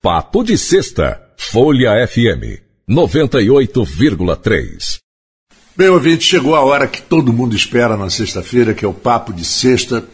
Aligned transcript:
Papo 0.00 0.44
de 0.44 0.56
Sexta, 0.56 1.20
Folha 1.36 1.90
FM, 2.06 2.62
98,3. 2.88 5.00
Bem, 5.76 5.88
ouvinte, 5.88 6.22
chegou 6.22 6.54
a 6.54 6.60
hora 6.60 6.86
que 6.86 7.02
todo 7.02 7.32
mundo 7.32 7.56
espera 7.56 7.96
na 7.96 8.08
sexta-feira, 8.08 8.74
que 8.74 8.84
é 8.84 8.88
o 8.88 8.94
Papo 8.94 9.32
de 9.32 9.44
Sexta. 9.44 10.04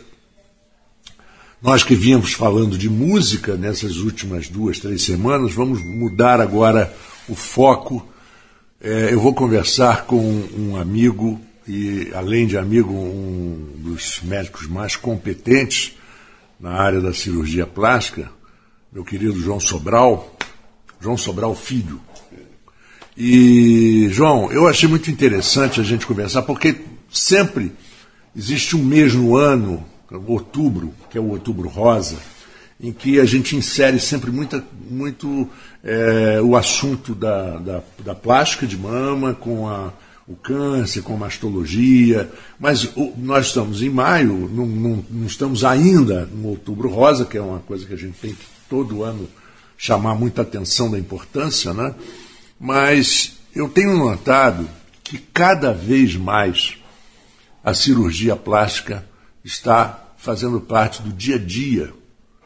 Nós 1.61 1.83
que 1.83 1.95
vínhamos 1.95 2.33
falando 2.33 2.79
de 2.79 2.89
música 2.89 3.59
nessas 3.59 3.99
últimas 3.99 4.49
duas, 4.49 4.79
três 4.79 5.03
semanas, 5.03 5.53
vamos 5.53 5.85
mudar 5.85 6.41
agora 6.41 6.91
o 7.29 7.35
foco. 7.35 8.09
É, 8.81 9.13
eu 9.13 9.21
vou 9.21 9.35
conversar 9.35 10.07
com 10.07 10.19
um 10.57 10.77
amigo, 10.77 11.39
e 11.69 12.09
além 12.15 12.47
de 12.47 12.57
amigo, 12.57 12.95
um 12.95 13.81
dos 13.81 14.23
médicos 14.23 14.67
mais 14.67 14.97
competentes 14.97 15.93
na 16.59 16.73
área 16.73 17.03
da 17.03 17.13
cirurgia 17.13 17.67
plástica, 17.67 18.33
meu 18.95 19.05
querido 19.05 19.41
João 19.41 19.59
Sobral, 19.59 20.37
João 21.01 21.17
Sobral 21.17 21.53
Filho. 21.57 22.01
E, 23.17 24.07
João, 24.11 24.53
eu 24.53 24.69
achei 24.69 24.89
muito 24.89 25.11
interessante 25.11 25.81
a 25.81 25.83
gente 25.83 26.07
conversar, 26.07 26.43
porque 26.43 26.77
sempre 27.11 27.73
existe 28.37 28.77
um 28.77 28.85
mês 28.85 29.13
no 29.13 29.37
ano, 29.37 29.85
outubro, 30.29 30.95
que 31.11 31.19
é 31.19 31.21
o 31.21 31.31
outubro 31.31 31.69
rosa, 31.69 32.17
em 32.81 32.93
que 32.93 33.19
a 33.19 33.25
gente 33.25 33.57
insere 33.57 33.99
sempre 33.99 34.31
muita, 34.31 34.65
muito 34.89 35.49
é, 35.83 36.41
o 36.41 36.55
assunto 36.55 37.17
da, 37.17 37.57
da, 37.59 37.83
da, 38.05 38.15
plástica 38.15 38.65
de 38.65 38.77
mama 38.77 39.35
com 39.35 39.69
a, 39.69 39.93
o 40.27 40.37
câncer, 40.37 41.03
com 41.03 41.15
a 41.15 41.19
mastologia, 41.19 42.31
mas 42.61 42.85
o, 42.97 43.13
nós 43.17 43.47
estamos 43.47 43.83
em 43.83 43.91
maio, 43.91 44.49
não, 44.53 44.67
não, 44.67 45.05
não, 45.11 45.27
estamos 45.27 45.65
ainda 45.65 46.29
no 46.33 46.49
outubro 46.49 46.89
rosa, 46.89 47.25
que 47.25 47.37
é 47.37 47.43
uma 47.43 47.61
coisa 47.61 47.85
que 47.87 47.95
a 47.95 47.99
gente 47.99 48.17
tem 48.21 48.33
que 48.33 48.54
todo 48.75 49.05
ano 49.05 49.29
chamar 49.79 50.17
muita 50.17 50.43
atenção 50.43 50.91
da 50.91 50.99
importância, 50.99 51.73
né? 51.73 51.95
mas 52.59 53.35
eu 53.55 53.69
tenho 53.69 53.97
notado 53.97 54.69
que 55.05 55.17
cada 55.17 55.73
vez 55.73 56.17
mais 56.17 56.77
a 57.63 57.73
cirurgia 57.73 58.35
plástica 58.35 59.07
está 59.45 60.13
fazendo 60.17 60.61
parte 60.61 61.03
do 61.03 61.13
dia 61.13 61.37
a 61.37 61.39
dia 61.39 61.93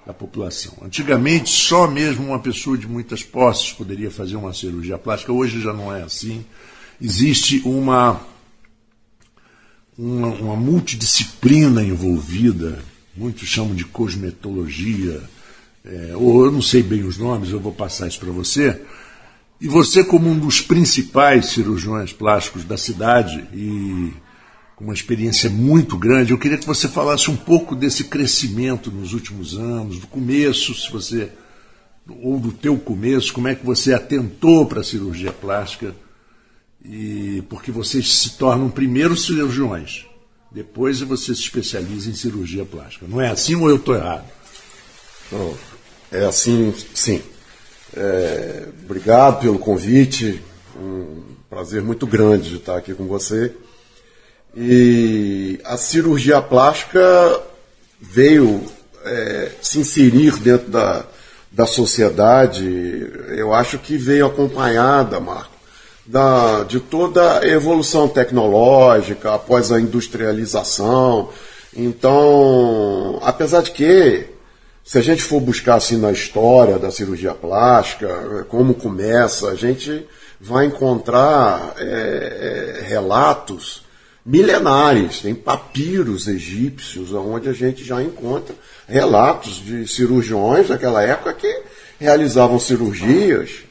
da 0.04 0.12
população. 0.12 0.74
Antigamente, 0.82 1.48
só 1.48 1.86
mesmo 1.86 2.26
uma 2.26 2.40
pessoa 2.40 2.76
de 2.76 2.86
muitas 2.86 3.22
posses 3.22 3.72
poderia 3.72 4.10
fazer 4.10 4.36
uma 4.36 4.52
cirurgia 4.52 4.98
plástica, 4.98 5.32
hoje 5.32 5.62
já 5.62 5.72
não 5.72 5.94
é 5.94 6.02
assim. 6.02 6.44
Existe 7.00 7.62
uma, 7.64 8.20
uma, 9.96 10.28
uma 10.28 10.56
multidisciplina 10.56 11.82
envolvida, 11.82 12.82
muitos 13.16 13.48
chamam 13.48 13.74
de 13.74 13.84
cosmetologia, 13.86 15.22
é, 15.88 16.14
ou 16.14 16.44
eu 16.44 16.52
não 16.52 16.60
sei 16.60 16.82
bem 16.82 17.02
os 17.02 17.16
nomes, 17.16 17.50
eu 17.50 17.58
vou 17.58 17.72
passar 17.72 18.06
isso 18.06 18.20
para 18.20 18.30
você. 18.30 18.78
E 19.60 19.66
você, 19.66 20.04
como 20.04 20.28
um 20.28 20.38
dos 20.38 20.60
principais 20.60 21.46
cirurgiões 21.46 22.12
plásticos 22.12 22.62
da 22.64 22.76
cidade 22.76 23.44
e 23.52 24.12
com 24.76 24.84
uma 24.84 24.94
experiência 24.94 25.50
muito 25.50 25.96
grande, 25.96 26.30
eu 26.30 26.38
queria 26.38 26.58
que 26.58 26.66
você 26.66 26.86
falasse 26.86 27.30
um 27.30 27.36
pouco 27.36 27.74
desse 27.74 28.04
crescimento 28.04 28.92
nos 28.92 29.12
últimos 29.12 29.56
anos, 29.58 29.98
do 29.98 30.06
começo, 30.06 30.74
se 30.74 30.92
você 30.92 31.32
ou 32.22 32.38
do 32.38 32.52
teu 32.52 32.78
começo, 32.78 33.32
como 33.32 33.48
é 33.48 33.54
que 33.54 33.66
você 33.66 33.92
atentou 33.92 34.64
para 34.66 34.80
a 34.80 34.84
cirurgia 34.84 35.32
plástica 35.32 35.94
e 36.82 37.42
porque 37.48 37.70
vocês 37.70 38.10
se 38.10 38.38
tornam 38.38 38.70
primeiro 38.70 39.16
cirurgiões, 39.16 40.06
depois 40.50 41.00
você 41.00 41.34
se 41.34 41.42
especializa 41.42 42.08
em 42.08 42.14
cirurgia 42.14 42.64
plástica. 42.64 43.06
Não 43.06 43.20
é 43.20 43.28
assim 43.28 43.56
ou 43.56 43.68
eu 43.68 43.76
estou 43.76 43.94
errado? 43.94 44.24
Não, 45.30 45.54
é 46.12 46.24
assim, 46.24 46.74
sim. 46.94 47.22
É, 47.96 48.64
obrigado 48.84 49.40
pelo 49.40 49.58
convite. 49.58 50.42
Um 50.76 51.22
prazer 51.50 51.82
muito 51.82 52.06
grande 52.06 52.50
de 52.50 52.56
estar 52.56 52.76
aqui 52.76 52.94
com 52.94 53.06
você. 53.06 53.52
E 54.56 55.60
a 55.64 55.76
cirurgia 55.76 56.40
plástica 56.40 57.42
veio 58.00 58.62
é, 59.04 59.50
se 59.60 59.78
inserir 59.78 60.36
dentro 60.38 60.70
da, 60.70 61.04
da 61.50 61.66
sociedade, 61.66 62.66
eu 63.36 63.52
acho 63.52 63.78
que 63.78 63.96
veio 63.96 64.26
acompanhada, 64.26 65.20
Marco, 65.20 65.52
da, 66.06 66.64
de 66.64 66.80
toda 66.80 67.40
a 67.40 67.46
evolução 67.46 68.08
tecnológica 68.08 69.34
após 69.34 69.70
a 69.70 69.80
industrialização. 69.80 71.30
Então, 71.76 73.18
apesar 73.22 73.62
de 73.62 73.70
que 73.70 74.26
se 74.88 74.96
a 74.96 75.02
gente 75.02 75.22
for 75.22 75.38
buscar 75.38 75.74
assim 75.74 75.98
na 75.98 76.10
história 76.10 76.78
da 76.78 76.90
cirurgia 76.90 77.34
plástica, 77.34 78.46
como 78.48 78.72
começa, 78.72 79.50
a 79.50 79.54
gente 79.54 80.06
vai 80.40 80.64
encontrar 80.64 81.74
é, 81.76 82.80
é, 82.80 82.88
relatos 82.88 83.82
milenares, 84.24 85.20
tem 85.20 85.34
papiros 85.34 86.26
egípcios, 86.26 87.12
onde 87.12 87.50
a 87.50 87.52
gente 87.52 87.84
já 87.84 88.02
encontra 88.02 88.54
relatos 88.88 89.62
de 89.62 89.86
cirurgiões 89.86 90.68
daquela 90.68 91.02
época 91.02 91.34
que 91.34 91.62
realizavam 92.00 92.58
cirurgias 92.58 93.64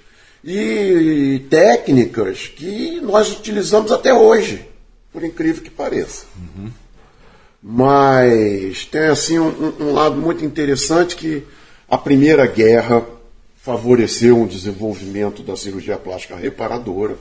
e 0.44 1.44
técnicas 1.50 2.46
que 2.46 3.02
nós 3.02 3.32
utilizamos 3.32 3.92
até 3.92 4.14
hoje, 4.14 4.70
por 5.12 5.24
incrível 5.24 5.64
que 5.64 5.72
pareça. 5.72 6.26
Uhum. 6.38 6.70
Mas 7.70 8.86
tem 8.86 9.08
assim 9.08 9.38
um, 9.38 9.74
um, 9.78 9.92
lado 9.92 10.16
muito 10.16 10.46
interessante 10.46 11.18
que 11.18 11.44
a 11.90 11.98
Primeira 11.98 12.48
Guerra 12.48 13.06
favoreceu 13.58 14.38
um 14.38 14.48
desenvolvimento 14.48 15.44
da 15.44 15.58
cirurgia 15.58 15.98
plástica 15.98 16.38
reparadora. 16.38 17.18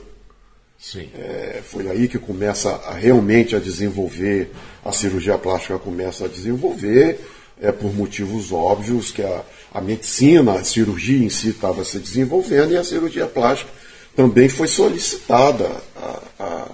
Sim. 0.79 1.09
É, 1.15 1.61
foi 1.65 1.89
aí 1.89 2.07
que 2.07 2.17
começa 2.17 2.69
a, 2.69 2.93
realmente 2.93 3.57
a 3.57 3.59
desenvolver, 3.59 4.49
a 4.85 4.93
cirurgia 4.93 5.37
plástica 5.37 5.77
começa 5.77 6.23
a 6.23 6.29
desenvolver, 6.29 7.19
é 7.59 7.73
por 7.73 7.93
motivos 7.93 8.49
óbvios 8.49 9.11
que 9.11 9.23
a, 9.23 9.41
a 9.73 9.81
medicina, 9.81 10.53
a 10.53 10.63
cirurgia 10.63 11.25
em 11.25 11.29
si 11.29 11.49
estava 11.49 11.83
se 11.83 11.99
desenvolvendo 11.99 12.71
e 12.71 12.77
a 12.77 12.85
cirurgia 12.85 13.27
plástica 13.27 13.69
também 14.15 14.47
foi 14.47 14.69
solicitada 14.69 15.69
a, 15.93 16.21
a, 16.39 16.67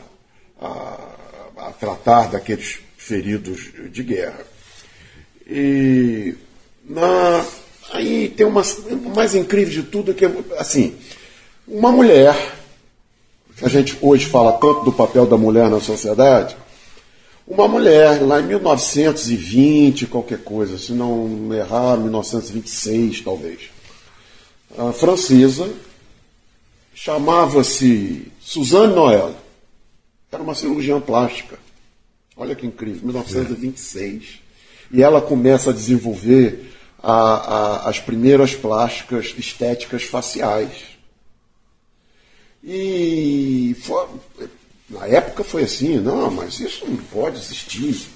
a, 0.62 1.00
a 1.58 1.72
tratar 1.72 2.30
daqueles 2.30 2.83
feridos 3.04 3.70
de 3.92 4.02
guerra. 4.02 4.40
E 5.46 6.36
na, 6.86 7.46
aí 7.92 8.30
tem 8.30 8.46
uma 8.46 8.62
o 8.62 9.16
mais 9.16 9.36
incrível 9.36 9.84
de 9.84 9.90
tudo 9.90 10.12
é 10.12 10.14
que 10.14 10.26
assim, 10.58 10.96
uma 11.68 11.92
mulher, 11.92 12.36
a 13.62 13.68
gente 13.68 13.98
hoje 14.02 14.26
fala 14.26 14.54
tanto 14.54 14.86
do 14.86 14.94
papel 14.94 15.26
da 15.26 15.38
mulher 15.38 15.70
na 15.70 15.82
sociedade, 15.82 16.56
uma 17.46 17.68
mulher 17.68 18.22
lá 18.22 18.40
em 18.40 18.48
1920, 18.48 20.08
qualquer 20.08 20.40
coisa, 20.40 20.78
se 20.78 20.94
não 20.94 21.54
errar, 21.54 21.98
1926 21.98 23.22
talvez, 23.22 23.70
a 24.78 24.94
francesa, 24.94 25.70
chamava-se 26.96 28.32
Suzanne 28.40 28.96
Noël, 28.96 29.36
era 30.32 30.42
uma 30.42 30.56
cirurgiã 30.56 31.02
plástica. 31.02 31.63
Olha 32.36 32.56
que 32.56 32.66
incrível, 32.66 33.04
1926. 33.04 34.24
É. 34.24 34.98
E 34.98 35.04
ela 35.04 35.22
começa 35.22 35.70
a 35.70 35.74
desenvolver 35.74 36.72
a, 37.02 37.14
a, 37.14 37.90
as 37.90 38.00
primeiras 38.00 38.56
plásticas 38.56 39.34
estéticas 39.38 40.04
faciais. 40.04 40.94
E 42.64 43.76
foi, 43.82 44.08
na 44.90 45.06
época 45.06 45.44
foi 45.44 45.64
assim, 45.64 45.98
não, 45.98 46.32
mas 46.32 46.60
isso 46.60 46.86
não 46.88 46.98
pode 46.98 47.38
existir. 47.38 48.08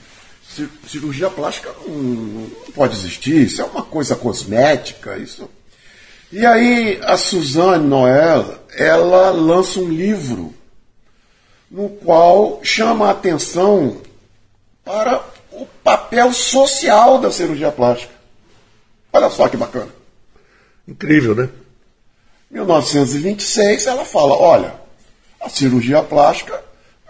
Cirurgia 0.88 1.30
plástica 1.30 1.72
não, 1.86 1.94
não 1.94 2.50
pode 2.74 2.96
existir, 2.96 3.46
isso 3.46 3.62
é 3.62 3.66
uma 3.66 3.84
coisa 3.84 4.16
cosmética. 4.16 5.18
Isso. 5.18 5.50
E 6.32 6.46
aí 6.46 7.00
a 7.04 7.18
Suzanne 7.18 7.86
Noel, 7.86 8.58
ela 8.76 9.30
lança 9.32 9.80
um 9.80 9.90
livro 9.90 10.54
no 11.70 11.90
qual 11.90 12.62
chama 12.64 13.08
a 13.08 13.12
atenção 13.12 14.02
para 14.88 15.22
o 15.52 15.66
papel 15.84 16.32
social 16.32 17.20
da 17.20 17.30
cirurgia 17.30 17.72
plástica. 17.72 18.14
Olha 19.12 19.30
só 19.30 19.50
que 19.50 19.58
bacana. 19.58 19.90
Incrível, 20.88 21.36
né? 21.36 21.50
1926 22.50 23.86
ela 23.86 24.06
fala: 24.06 24.36
olha, 24.36 24.74
a 25.42 25.50
cirurgia 25.50 26.02
plástica 26.02 26.64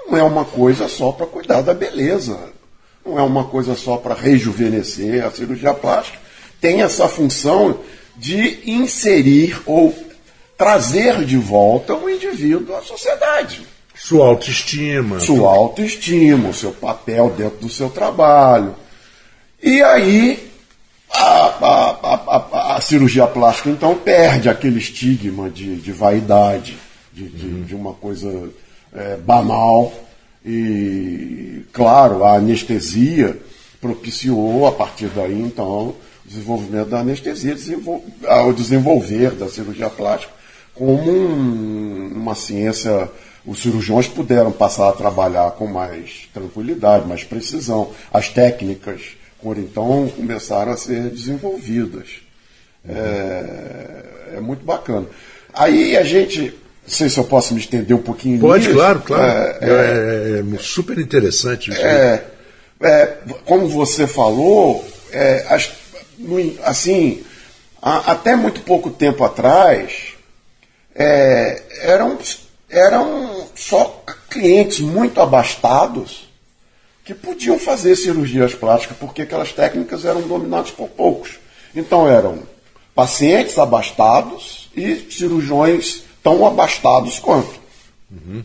não 0.07 0.17
é 0.17 0.23
uma 0.23 0.43
coisa 0.43 0.87
só 0.87 1.11
para 1.11 1.27
cuidar 1.27 1.61
da 1.61 1.73
beleza, 1.73 2.39
não 3.05 3.19
é 3.19 3.21
uma 3.21 3.45
coisa 3.45 3.75
só 3.75 3.97
para 3.97 4.15
rejuvenescer. 4.15 5.23
A 5.23 5.29
cirurgia 5.29 5.73
plástica 5.73 6.17
tem 6.59 6.81
essa 6.81 7.07
função 7.07 7.79
de 8.15 8.71
inserir 8.71 9.61
ou 9.67 9.95
trazer 10.57 11.23
de 11.23 11.37
volta 11.37 11.93
o 11.93 12.09
indivíduo 12.09 12.75
à 12.75 12.81
sociedade. 12.81 13.76
Sua 14.07 14.25
autoestima. 14.25 15.19
Sua 15.19 15.49
autoestima, 15.49 16.47
o 16.47 16.53
seu 16.53 16.71
papel 16.71 17.29
dentro 17.31 17.57
do 17.59 17.69
seu 17.69 17.89
trabalho. 17.89 18.73
E 19.61 19.83
aí 19.83 20.49
a, 21.11 21.19
a, 21.19 22.35
a, 22.71 22.75
a 22.77 22.81
cirurgia 22.81 23.27
plástica, 23.27 23.69
então, 23.69 23.95
perde 23.95 24.47
aquele 24.47 24.77
estigma 24.79 25.49
de, 25.49 25.75
de 25.75 25.91
vaidade, 25.91 26.77
de, 27.11 27.27
de, 27.27 27.47
uhum. 27.47 27.61
de, 27.63 27.75
uma 27.75 27.93
coisa 27.93 28.49
é, 28.93 29.17
banal. 29.17 29.91
E, 30.45 31.65
claro, 31.73 32.23
a 32.23 32.35
anestesia 32.35 33.37
propiciou, 33.81 34.67
a 34.67 34.71
partir 34.71 35.07
daí, 35.07 35.41
então, 35.41 35.89
o 35.89 35.95
desenvolvimento 36.23 36.87
da 36.87 36.99
anestesia, 36.99 37.57
o 38.47 38.53
desenvolver 38.53 39.31
da 39.31 39.49
cirurgia 39.49 39.89
plástica 39.89 40.31
como 40.73 41.11
um, 41.11 42.13
uma 42.15 42.35
ciência. 42.35 43.09
Os 43.47 43.61
cirurgiões 43.61 44.07
puderam 44.07 44.51
passar 44.51 44.89
a 44.89 44.93
trabalhar 44.93 45.51
com 45.51 45.65
mais 45.65 46.27
tranquilidade, 46.33 47.07
mais 47.07 47.23
precisão. 47.23 47.91
As 48.13 48.27
técnicas, 48.27 49.01
por 49.41 49.57
então, 49.57 50.11
começaram 50.13 50.73
a 50.73 50.77
ser 50.77 51.09
desenvolvidas. 51.09 52.09
É, 52.87 54.35
é 54.35 54.41
muito 54.41 54.65
bacana. 54.65 55.07
Aí 55.53 55.95
a 55.95 56.03
gente 56.03 56.53
não 56.87 56.93
sei 56.93 57.09
se 57.09 57.17
eu 57.17 57.23
posso 57.25 57.53
me 57.53 57.59
estender 57.59 57.95
um 57.95 58.01
pouquinho 58.01 58.39
Pode, 58.39 58.65
nisso. 58.65 58.77
claro, 58.77 59.01
claro. 59.01 59.23
É, 59.23 59.57
é, 59.61 60.39
é, 60.39 60.55
é 60.55 60.59
super 60.59 60.97
interessante 60.97 61.69
isso. 61.69 61.81
É, 61.81 62.23
é, 62.81 63.17
como 63.43 63.67
você 63.67 64.07
falou, 64.07 64.85
é, 65.11 65.45
as, 65.49 65.69
assim, 66.63 67.23
a, 67.81 68.11
até 68.11 68.35
muito 68.35 68.61
pouco 68.61 68.89
tempo 68.89 69.23
atrás, 69.23 70.13
é, 70.95 71.61
eram, 71.81 72.17
eram 72.69 73.47
só 73.55 74.03
clientes 74.29 74.79
muito 74.79 75.21
abastados 75.21 76.27
que 77.03 77.13
podiam 77.13 77.57
fazer 77.57 77.95
cirurgias 77.95 78.53
plásticas, 78.53 78.97
porque 78.97 79.21
aquelas 79.21 79.53
técnicas 79.53 80.03
eram 80.03 80.21
dominadas 80.21 80.71
por 80.71 80.89
poucos. 80.89 81.39
Então 81.75 82.07
eram 82.07 82.39
pacientes 82.93 83.57
abastados 83.57 84.69
e 84.75 85.07
cirurgiões 85.09 86.03
tão 86.21 86.45
abastados 86.45 87.19
quanto. 87.19 87.59
Uhum. 88.11 88.43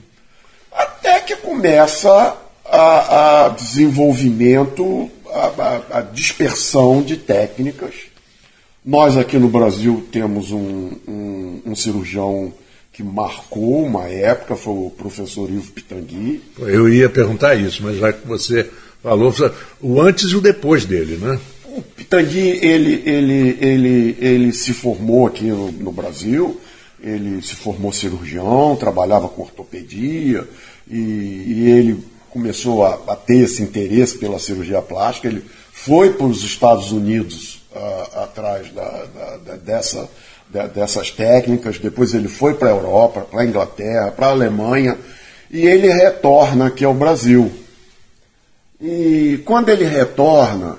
Até 0.71 1.21
que 1.21 1.37
começa 1.37 2.37
a, 2.65 3.47
a 3.47 3.49
desenvolvimento, 3.49 5.11
a, 5.27 5.97
a, 5.97 5.99
a 5.99 6.01
dispersão 6.03 7.03
de 7.03 7.17
técnicas 7.17 8.13
nós 8.85 9.17
aqui 9.17 9.39
no 9.39 9.49
Brasil 9.49 10.05
temos 10.11 10.51
um, 10.51 10.91
um, 11.07 11.63
um, 11.67 11.77
cirurgião 11.77 12.53
que 12.93 13.03
marcou 13.03 13.85
uma 13.85 14.05
época, 14.05 14.55
foi 14.55 14.75
o 14.75 14.91
professor 14.91 15.49
Ivo 15.51 15.73
Pitangui. 15.73 16.43
Eu 16.59 16.89
ia 16.89 17.09
perguntar 17.09 17.55
isso, 17.55 17.83
mas 17.83 17.97
já 17.97 18.13
que 18.13 18.27
você 18.27 18.69
falou, 19.03 19.33
o 19.81 20.01
antes 20.01 20.31
e 20.31 20.37
o 20.37 20.41
depois 20.41 20.85
dele, 20.85 21.17
né? 21.17 21.41
O 21.65 21.81
Pitangui, 21.81 22.59
ele, 22.63 23.03
ele, 23.07 23.59
ele, 23.61 24.17
ele 24.21 24.53
se 24.53 24.75
formou 24.75 25.27
aqui 25.27 25.45
no, 25.45 25.73
no 25.73 25.91
Brasil, 25.91 26.61
ele 27.03 27.41
se 27.41 27.57
formou 27.57 27.93
cirurgião, 27.93 28.77
trabalhava 28.77 29.29
com 29.29 29.43
ortopedia, 29.43 30.47
e, 30.89 30.97
e 30.99 31.71
ele 31.71 32.05
começou 32.29 32.85
a, 32.85 33.01
a 33.09 33.17
ter 33.17 33.39
esse 33.39 33.63
interesse 33.63 34.19
pela 34.19 34.39
cirurgia 34.39 34.83
plástica. 34.83 35.29
Ele 35.29 35.43
foi 35.73 36.13
para 36.13 36.27
os 36.27 36.45
Estados 36.45 36.93
Unidos 36.93 37.63
uh, 37.75 38.19
atrás 38.21 38.71
da, 38.73 39.05
da, 39.07 39.37
da, 39.39 39.57
dessa, 39.57 40.09
dessas 40.75 41.11
técnicas. 41.11 41.79
Depois 41.79 42.15
ele 42.15 42.29
foi 42.29 42.55
para 42.55 42.69
a 42.69 42.73
Europa, 42.73 43.23
para 43.23 43.43
a 43.43 43.45
Inglaterra, 43.45 44.11
para 44.11 44.27
a 44.27 44.31
Alemanha 44.31 44.99
e 45.53 45.67
ele 45.67 45.89
retorna 45.89 46.69
aqui 46.69 46.85
ao 46.85 46.95
Brasil. 46.95 47.53
E 48.81 49.41
quando 49.45 49.69
ele 49.69 49.85
retorna, 49.85 50.79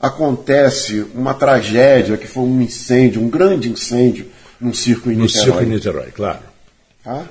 acontece 0.00 1.06
uma 1.14 1.34
tragédia 1.34 2.16
que 2.16 2.26
foi 2.26 2.44
um 2.44 2.60
incêndio, 2.62 3.20
um 3.20 3.28
grande 3.28 3.70
incêndio 3.70 4.26
no 4.58 4.74
circo 4.74 5.10
em 5.10 5.16
Niterói. 5.16 5.24
No 5.24 5.44
circo 5.44 5.62
em 5.62 5.66
Niterói, 5.66 6.10
claro. 6.12 6.40
Tá? 7.04 7.24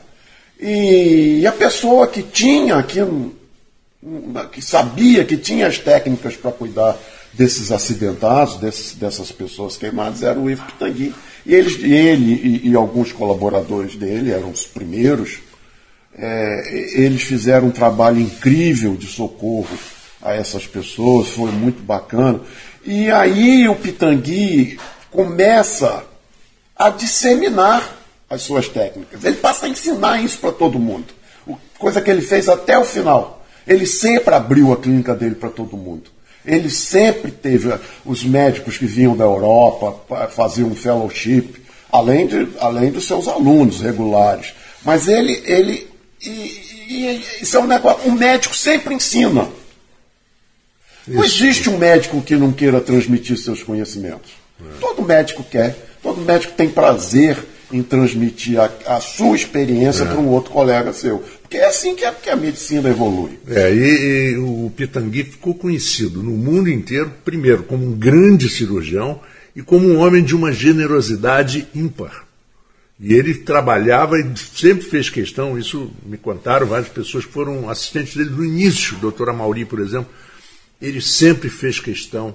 E 0.60 1.46
a 1.46 1.52
pessoa 1.52 2.08
que 2.08 2.22
tinha 2.22 2.76
aqui, 2.76 3.00
que 4.52 4.62
sabia 4.62 5.26
que 5.26 5.38
tinha 5.38 5.68
as 5.68 5.80
técnicas 5.80 6.38
para 6.38 6.52
cuidar 6.52 6.98
desses 7.34 7.72
acidentados, 7.72 8.58
desses, 8.58 8.96
dessas 8.96 9.32
pessoas 9.32 9.76
queimadas, 9.76 10.24
era 10.24 10.40
o 10.40 10.50
Ivo 10.50 10.64
Pitangui. 10.66 11.14
E 11.46 11.54
eles, 11.54 11.82
ele 11.84 12.34
e, 12.34 12.70
e, 12.70 12.76
alguns 12.76 13.12
colaboradores 13.12 13.96
dele, 13.96 14.32
eram 14.32 14.50
os 14.50 14.66
primeiros, 14.66 15.40
é, 16.18 16.92
eles 16.96 17.22
fizeram 17.24 17.68
um 17.68 17.72
trabalho 17.72 18.20
incrível 18.20 18.96
de 18.96 19.06
socorro 19.06 19.78
a 20.22 20.34
essas 20.34 20.66
pessoas, 20.66 21.30
foi 21.30 21.52
muito 21.52 21.84
bacana. 21.84 22.42
E 22.84 23.12
aí 23.12 23.68
o 23.68 23.76
Pitangui 23.76 24.80
começa 25.12 26.04
a 26.76 26.90
disseminar 26.90 27.98
as 28.30 28.42
suas 28.42 28.68
técnicas. 28.68 29.24
Ele 29.24 29.36
passa 29.36 29.66
a 29.66 29.70
ensinar 29.70 30.24
isso 30.24 30.40
para 30.40 30.52
todo 30.52 30.80
mundo. 30.80 31.14
Coisa 31.78 32.02
que 32.02 32.10
ele 32.10 32.22
fez 32.22 32.50
até 32.50 32.78
o 32.78 32.84
final. 32.84 33.46
Ele 33.68 33.86
sempre 33.86 34.34
abriu 34.34 34.74
a 34.74 34.78
clínica 34.78 35.14
dele 35.14 35.36
para 35.36 35.50
todo 35.50 35.78
mundo. 35.78 36.10
Ele 36.46 36.70
sempre 36.70 37.32
teve 37.32 37.74
os 38.06 38.24
médicos 38.24 38.78
que 38.78 38.86
vinham 38.86 39.16
da 39.16 39.24
Europa, 39.24 40.30
faziam 40.30 40.70
um 40.70 40.76
fellowship, 40.76 41.56
além, 41.92 42.28
de, 42.28 42.48
além 42.60 42.92
dos 42.92 43.08
seus 43.08 43.28
alunos 43.28 43.82
regulares. 43.82 44.54
Mas 44.84 45.08
ele, 45.08 45.42
ele 45.46 45.88
e, 46.22 46.30
e, 46.90 47.26
isso 47.42 47.58
é 47.58 47.60
um 47.60 47.68
negócio, 47.68 48.10
um 48.10 48.14
médico 48.14 48.56
sempre 48.56 48.94
ensina. 48.94 49.48
Isso. 51.08 51.18
Não 51.18 51.24
existe 51.24 51.70
um 51.70 51.78
médico 51.78 52.22
que 52.22 52.36
não 52.36 52.52
queira 52.52 52.82
transmitir 52.82 53.38
seus 53.38 53.62
conhecimentos. 53.62 54.32
É. 54.60 54.80
Todo 54.80 55.04
médico 55.04 55.44
quer, 55.44 55.76
todo 56.02 56.22
médico 56.22 56.54
tem 56.54 56.70
prazer 56.70 57.38
em 57.72 57.82
transmitir 57.84 58.60
a, 58.60 58.72
a 58.88 59.00
sua 59.00 59.36
experiência 59.36 60.04
é. 60.04 60.08
para 60.08 60.20
um 60.20 60.30
outro 60.30 60.52
colega 60.52 60.94
seu. 60.94 61.24
Porque 61.46 61.58
é 61.58 61.68
assim 61.68 61.96
que 61.96 62.04
a, 62.04 62.12
que 62.12 62.30
a 62.30 62.36
medicina 62.36 62.90
evolui. 62.90 63.38
É, 63.48 63.72
e, 63.72 64.32
e, 64.34 64.38
o 64.38 64.72
Pitangui 64.76 65.24
ficou 65.24 65.54
conhecido 65.54 66.24
no 66.24 66.32
mundo 66.32 66.70
inteiro, 66.70 67.14
primeiro, 67.24 67.64
como 67.64 67.86
um 67.86 67.92
grande 67.92 68.50
cirurgião 68.50 69.22
e 69.56 69.62
como 69.62 69.88
um 69.88 70.00
homem 70.00 70.24
de 70.24 70.36
uma 70.36 70.52
generosidade 70.52 71.68
ímpar. 71.74 72.26
E 73.00 73.14
ele 73.14 73.36
trabalhava 73.36 74.20
e 74.20 74.26
sempre 74.38 74.88
fez 74.88 75.08
questão, 75.10 75.58
isso 75.58 75.92
me 76.04 76.18
contaram 76.18 76.66
várias 76.66 76.90
pessoas 76.90 77.26
que 77.26 77.32
foram 77.32 77.70
assistentes 77.70 78.16
dele 78.16 78.32
no 78.32 78.44
início, 78.44 78.98
o 78.98 79.00
doutor 79.00 79.30
Amauri, 79.30 79.66
por 79.66 79.80
exemplo, 79.80 80.10
ele 80.82 81.00
sempre 81.00 81.48
fez 81.48 81.80
questão 81.80 82.34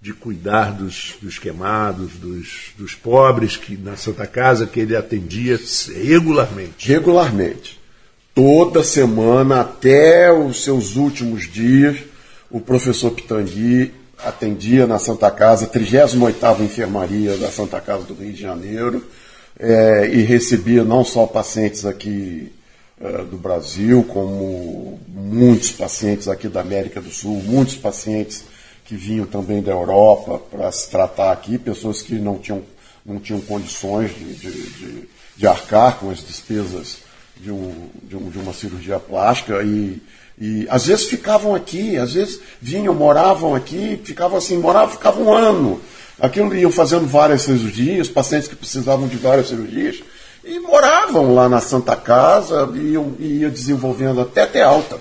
de 0.00 0.12
cuidar 0.12 0.72
dos, 0.72 1.14
dos 1.22 1.38
queimados, 1.38 2.14
dos, 2.14 2.72
dos 2.76 2.94
pobres 2.94 3.56
que 3.56 3.76
na 3.76 3.96
Santa 3.96 4.26
Casa 4.26 4.66
que 4.66 4.80
ele 4.80 4.96
atendia 4.96 5.60
regularmente. 6.02 6.88
Regularmente 6.88 7.79
toda 8.34 8.82
semana, 8.82 9.60
até 9.60 10.32
os 10.32 10.62
seus 10.62 10.96
últimos 10.96 11.50
dias, 11.50 11.98
o 12.50 12.60
professor 12.60 13.10
Pitangui 13.10 13.92
atendia 14.18 14.86
na 14.86 14.98
Santa 14.98 15.30
Casa, 15.30 15.66
38ª 15.66 16.60
Enfermaria 16.60 17.36
da 17.36 17.50
Santa 17.50 17.80
Casa 17.80 18.04
do 18.04 18.14
Rio 18.14 18.32
de 18.32 18.40
Janeiro, 18.40 19.04
é, 19.58 20.08
e 20.12 20.22
recebia 20.22 20.84
não 20.84 21.04
só 21.04 21.26
pacientes 21.26 21.84
aqui 21.84 22.52
é, 23.00 23.24
do 23.24 23.36
Brasil, 23.36 24.04
como 24.04 25.00
muitos 25.08 25.70
pacientes 25.70 26.28
aqui 26.28 26.48
da 26.48 26.60
América 26.60 27.00
do 27.00 27.10
Sul, 27.10 27.42
muitos 27.44 27.76
pacientes 27.76 28.44
que 28.84 28.94
vinham 28.94 29.26
também 29.26 29.62
da 29.62 29.72
Europa 29.72 30.38
para 30.50 30.72
se 30.72 30.90
tratar 30.90 31.32
aqui, 31.32 31.58
pessoas 31.58 32.02
que 32.02 32.14
não 32.14 32.38
tinham, 32.38 32.62
não 33.04 33.18
tinham 33.20 33.40
condições 33.40 34.14
de, 34.14 34.34
de, 34.34 34.50
de, 34.50 35.08
de 35.36 35.46
arcar 35.46 35.98
com 35.98 36.10
as 36.10 36.18
despesas 36.18 36.98
de, 37.42 37.50
um, 37.50 37.88
de, 38.02 38.16
um, 38.16 38.30
de 38.30 38.38
uma 38.38 38.52
cirurgia 38.52 38.98
plástica 38.98 39.62
e, 39.62 40.00
e 40.38 40.66
às 40.68 40.86
vezes 40.86 41.06
ficavam 41.06 41.54
aqui, 41.54 41.96
às 41.96 42.14
vezes 42.14 42.40
vinham, 42.60 42.94
moravam 42.94 43.54
aqui, 43.54 44.00
ficavam 44.04 44.38
assim, 44.38 44.58
moravam, 44.58 44.90
ficavam 44.90 45.24
um 45.24 45.32
ano. 45.32 45.80
Aquilo 46.18 46.54
iam 46.54 46.70
fazendo 46.70 47.06
várias 47.06 47.42
cirurgias, 47.42 48.08
pacientes 48.08 48.46
que 48.46 48.56
precisavam 48.56 49.08
de 49.08 49.16
várias 49.16 49.48
cirurgias, 49.48 50.02
e 50.44 50.58
moravam 50.60 51.34
lá 51.34 51.48
na 51.48 51.60
Santa 51.60 51.96
Casa 51.96 52.70
e 52.74 52.92
iam, 52.92 53.14
ia 53.18 53.50
desenvolvendo 53.50 54.20
até 54.20 54.46
ter 54.46 54.62
alta. 54.62 54.98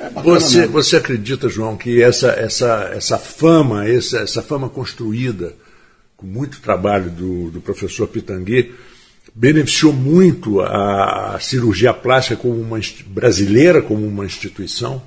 É 0.00 0.10
você, 0.22 0.66
você 0.66 0.96
acredita, 0.96 1.48
João, 1.48 1.76
que 1.76 2.02
essa, 2.02 2.28
essa, 2.28 2.90
essa 2.94 3.18
fama, 3.18 3.88
essa, 3.88 4.18
essa 4.18 4.42
fama 4.42 4.68
construída 4.68 5.54
com 6.16 6.26
muito 6.26 6.60
trabalho 6.60 7.10
do, 7.10 7.50
do 7.50 7.60
professor 7.60 8.06
Pitangui, 8.06 8.74
beneficiou 9.34 9.92
muito 9.92 10.60
a 10.60 11.38
cirurgia 11.40 11.92
plástica 11.92 12.36
como 12.36 12.60
uma 12.60 12.78
brasileira 13.06 13.82
como 13.82 14.06
uma 14.06 14.24
instituição? 14.24 15.02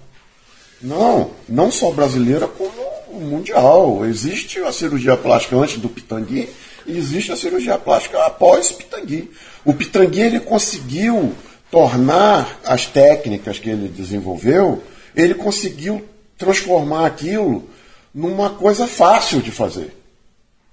Não, 0.81 1.31
não 1.47 1.71
só 1.71 1.91
brasileira 1.91 2.47
como 2.47 2.71
mundial. 3.13 4.05
Existe 4.05 4.59
a 4.59 4.71
cirurgia 4.71 5.15
plástica 5.17 5.55
antes 5.55 5.77
do 5.77 5.89
Pitangui 5.89 6.49
e 6.85 6.97
existe 6.97 7.31
a 7.31 7.35
cirurgia 7.35 7.77
plástica 7.77 8.25
após 8.25 8.71
Pitangui. 8.71 9.29
O 9.63 9.73
Pitangui 9.73 10.21
ele 10.21 10.39
conseguiu 10.39 11.33
tornar 11.69 12.59
as 12.65 12.85
técnicas 12.85 13.59
que 13.59 13.69
ele 13.69 13.87
desenvolveu, 13.87 14.83
ele 15.15 15.33
conseguiu 15.33 16.03
transformar 16.37 17.05
aquilo 17.05 17.69
numa 18.13 18.49
coisa 18.49 18.87
fácil 18.87 19.41
de 19.41 19.51
fazer. 19.51 19.95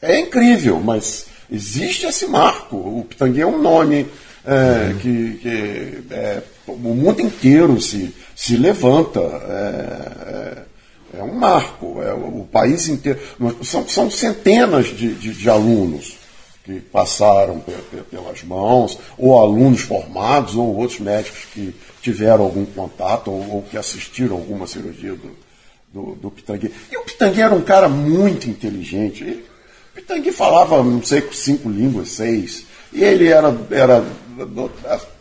É 0.00 0.19
incrível, 0.19 0.81
mas 0.81 1.26
existe 1.50 2.07
esse 2.07 2.26
marco. 2.26 2.76
O 2.76 3.05
Pitangui 3.09 3.40
é 3.40 3.47
um 3.47 3.61
nome 3.61 4.07
é, 4.45 4.95
que, 5.00 5.38
que 5.43 6.14
é, 6.14 6.43
o 6.67 6.76
mundo 6.76 7.21
inteiro 7.21 7.81
se, 7.81 8.14
se 8.35 8.57
levanta. 8.57 9.21
É, 9.21 10.64
é, 11.14 11.21
é 11.21 11.23
um 11.23 11.35
marco. 11.35 12.02
É, 12.02 12.12
o 12.12 12.47
país 12.50 12.88
inteiro. 12.88 13.21
São, 13.62 13.87
são 13.88 14.11
centenas 14.11 14.87
de, 14.87 15.14
de, 15.14 15.35
de 15.35 15.50
alunos 15.50 16.17
que 16.64 16.81
passaram 16.81 17.64
pelas 18.11 18.43
mãos, 18.43 18.99
ou 19.17 19.40
alunos 19.40 19.81
formados, 19.81 20.55
ou 20.55 20.76
outros 20.76 21.00
médicos 21.00 21.47
que 21.55 21.75
tiveram 22.02 22.45
algum 22.45 22.67
contato, 22.67 23.31
ou, 23.31 23.55
ou 23.55 23.62
que 23.62 23.78
assistiram 23.78 24.37
alguma 24.37 24.67
cirurgia 24.67 25.14
do, 25.14 25.37
do, 25.90 26.14
do 26.17 26.31
Pitangui. 26.31 26.71
E 26.93 26.97
o 26.99 27.05
Pitangui 27.05 27.40
era 27.40 27.55
um 27.55 27.62
cara 27.62 27.88
muito 27.88 28.50
inteligente. 28.50 29.25
Ele, 29.25 29.48
Pitangui 29.99 30.31
falava, 30.31 30.81
não 30.85 31.02
sei, 31.02 31.25
cinco 31.33 31.69
línguas, 31.69 32.11
seis. 32.11 32.64
E 32.93 33.02
ele 33.02 33.26
era, 33.26 33.55
era 33.69 34.05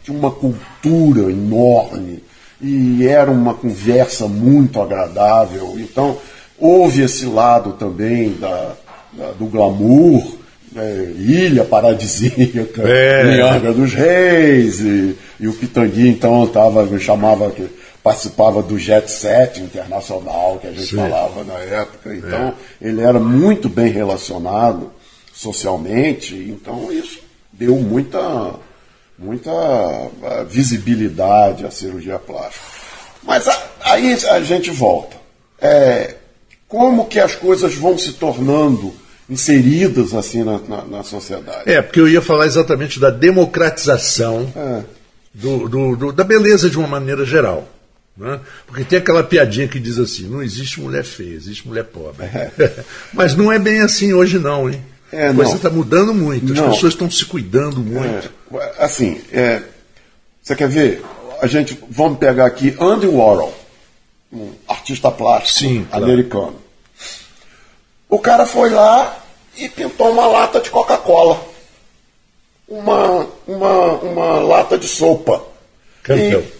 tinha 0.03 0.17
uma 0.17 0.29
cultura 0.29 1.31
enorme 1.31 2.24
e 2.62 3.05
era 3.07 3.31
uma 3.31 3.55
conversa 3.55 4.27
muito 4.27 4.79
agradável. 4.79 5.74
Então, 5.79 6.17
houve 6.60 7.01
esse 7.01 7.25
lado 7.25 7.74
também 7.74 8.34
da, 8.34 8.74
da 9.13 9.31
do 9.31 9.48
glamour, 9.48 10.38
é, 10.75 11.12
ilha 11.17 11.65
paradisíaca, 11.65 12.84
é. 12.88 13.36
em 13.36 13.41
Angra 13.41 13.74
dos 13.74 13.96
Reis, 13.96 14.79
e, 14.79 15.17
e 15.39 15.48
o 15.48 15.53
Pitangui 15.53 16.07
então 16.07 16.46
tava, 16.48 16.86
me 16.86 17.00
chamava, 17.00 17.51
participava 18.08 18.64
do 18.64 18.80
jet 18.80 19.12
set 19.12 19.60
internacional 19.60 20.60
que 20.60 20.68
a 20.68 20.72
gente 20.72 20.88
Sim. 20.88 20.96
falava 20.96 21.44
na 21.44 21.56
época, 21.56 22.16
então 22.16 22.56
é. 22.82 22.88
ele 22.88 23.02
era 23.02 23.20
muito 23.20 23.68
bem 23.68 23.92
relacionado 23.92 24.90
socialmente, 25.34 26.34
então 26.34 26.90
isso 26.90 27.20
deu 27.52 27.76
muita, 27.76 28.56
muita 29.20 29.52
ah, 29.52 30.46
visibilidade 30.48 31.66
à 31.66 31.72
cirurgia 31.72 32.18
plástica. 32.18 32.66
Mas 33.24 33.46
a, 33.46 33.64
aí 33.82 34.18
a 34.30 34.40
gente 34.40 34.72
volta. 34.72 35.18
É, 35.60 36.16
como 36.66 37.08
que 37.08 37.20
as 37.20 37.36
coisas 37.36 37.76
vão 37.76 37.98
se 37.98 38.14
tornando 38.14 38.94
inseridas 39.30 40.14
assim 40.14 40.46
na, 40.46 40.60
na, 40.60 40.86
na, 40.86 41.04
sociedade. 41.04 41.64
É, 41.70 41.82
porque 41.82 42.00
eu 42.00 42.08
ia 42.08 42.22
falar 42.22 42.46
exatamente 42.46 43.02
da 43.02 43.10
democratização 43.10 44.50
é. 44.56 44.84
do, 45.34 45.68
do, 45.68 45.96
do, 45.98 46.12
da 46.14 46.24
beleza 46.24 46.70
de 46.70 46.78
uma 46.78 46.88
maneira 46.88 47.26
geral. 47.26 47.68
Né? 48.17 48.39
Porque 48.65 48.83
tem 48.83 48.97
aquela 48.97 49.24
piadinha 49.24 49.67
que 49.67 49.79
diz 49.79 50.00
assim: 50.00 50.27
não 50.27 50.41
existe 50.41 50.81
mulher 50.81 51.03
feia, 51.03 51.36
existe 51.36 51.67
mulher 51.67 51.83
pobre. 51.83 52.25
É. 52.25 52.51
Mas 53.13 53.36
não 53.36 53.51
é 53.51 53.59
bem 53.59 53.81
assim 53.81 54.13
hoje, 54.13 54.39
não, 54.39 54.69
hein? 54.69 54.83
É, 55.12 55.27
a 55.27 55.33
coisa 55.33 55.55
está 55.55 55.69
mudando 55.69 56.13
muito, 56.13 56.51
as 56.51 56.59
não. 56.59 56.71
pessoas 56.71 56.93
estão 56.93 57.09
se 57.09 57.24
cuidando 57.25 57.79
muito. 57.79 58.29
É, 58.53 58.74
assim, 58.79 59.21
é, 59.31 59.62
você 60.41 60.55
quer 60.55 60.67
ver? 60.67 61.03
A 61.41 61.47
gente, 61.47 61.79
vamos 61.89 62.17
pegar 62.17 62.45
aqui 62.45 62.75
Andy 62.79 63.07
Warhol, 63.07 63.53
um 64.33 64.51
artista 64.67 65.12
plástico 65.12 65.59
Sim, 65.59 65.88
americano. 65.91 66.55
Claro. 66.55 66.67
O 68.09 68.19
cara 68.19 68.45
foi 68.45 68.69
lá 68.69 69.24
e 69.55 69.69
pintou 69.69 70.12
uma 70.12 70.25
lata 70.27 70.59
de 70.59 70.69
Coca-Cola. 70.69 71.39
Uma, 72.67 73.27
uma, 73.47 73.91
uma 74.00 74.39
lata 74.39 74.77
de 74.77 74.88
sopa. 74.88 75.41
Campeão. 76.03 76.41
E, 76.41 76.57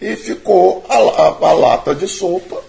e 0.00 0.16
ficou 0.16 0.84
a, 0.88 0.96
a, 0.96 1.48
a, 1.48 1.52
lata 1.52 1.94
de 1.94 2.06
sopa 2.06 2.62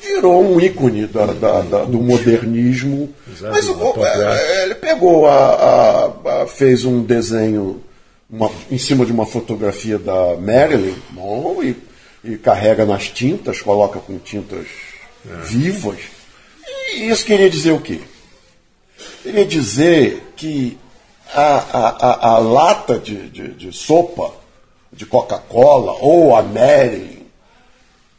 virou 0.00 0.42
um 0.42 0.60
ícone 0.60 1.06
da, 1.06 1.26
da, 1.26 1.60
da, 1.62 1.84
do 1.84 1.98
modernismo. 1.98 3.14
Exato, 3.30 3.52
Mas 3.54 3.68
o, 3.68 4.04
é, 4.04 4.62
ele 4.64 4.74
pegou 4.74 5.26
a, 5.26 6.12
a, 6.24 6.46
fez 6.46 6.84
um 6.84 7.02
desenho 7.02 7.82
uma, 8.28 8.50
em 8.70 8.78
cima 8.78 9.06
de 9.06 9.12
uma 9.12 9.24
fotografia 9.24 9.98
da 9.98 10.36
Marilyn 10.36 10.94
bom, 11.10 11.62
e, 11.62 11.76
e 12.22 12.36
carrega 12.36 12.84
nas 12.84 13.08
tintas, 13.08 13.62
coloca 13.62 13.98
com 14.00 14.18
tintas 14.18 14.66
é. 15.26 15.44
vivas 15.44 15.98
e 16.94 17.10
isso 17.10 17.24
queria 17.24 17.50
dizer 17.50 17.72
o 17.72 17.80
quê? 17.80 18.00
Queria 19.22 19.44
dizer 19.44 20.32
que 20.36 20.78
a, 21.32 21.56
a, 21.56 21.88
a, 21.88 22.28
a 22.34 22.38
lata 22.38 22.98
de, 22.98 23.28
de, 23.28 23.48
de 23.48 23.72
sopa 23.72 24.32
de 24.94 25.04
Coca-Cola 25.04 25.92
ou 26.00 26.36
a 26.36 26.42
Mary 26.42 27.26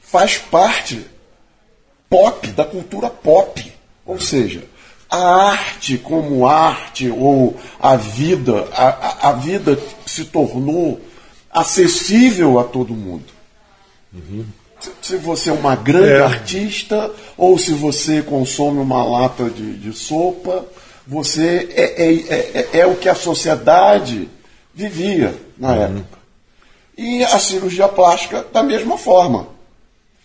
faz 0.01 0.37
parte 0.37 1.05
pop, 2.09 2.47
da 2.49 2.65
cultura 2.65 3.09
pop. 3.09 3.73
Ou 4.05 4.19
seja, 4.19 4.63
a 5.09 5.17
arte 5.51 5.97
como 5.97 6.45
arte 6.45 7.09
ou 7.09 7.57
a 7.79 7.95
vida, 7.95 8.67
a, 8.71 9.29
a 9.29 9.31
vida 9.33 9.79
se 10.05 10.25
tornou 10.25 10.99
acessível 11.51 12.59
a 12.59 12.63
todo 12.63 12.93
mundo. 12.93 13.25
Uhum 14.13 14.45
se 15.01 15.17
você 15.17 15.49
é 15.49 15.53
uma 15.53 15.75
grande 15.75 16.13
é. 16.13 16.21
artista 16.21 17.11
ou 17.37 17.57
se 17.57 17.73
você 17.73 18.21
consome 18.21 18.79
uma 18.79 19.03
lata 19.03 19.49
de, 19.49 19.73
de 19.77 19.93
sopa, 19.93 20.65
você 21.07 21.69
é, 21.71 22.03
é, 22.03 22.59
é, 22.59 22.79
é, 22.79 22.85
o 22.85 22.95
que 22.95 23.09
a 23.09 23.15
sociedade 23.15 24.29
vivia 24.73 25.33
na 25.57 25.69
uhum. 25.69 25.83
época. 25.83 26.14
E 26.97 27.23
a 27.23 27.39
cirurgia 27.39 27.87
plástica 27.87 28.45
da 28.53 28.63
mesma 28.63 28.97
forma. 28.97 29.47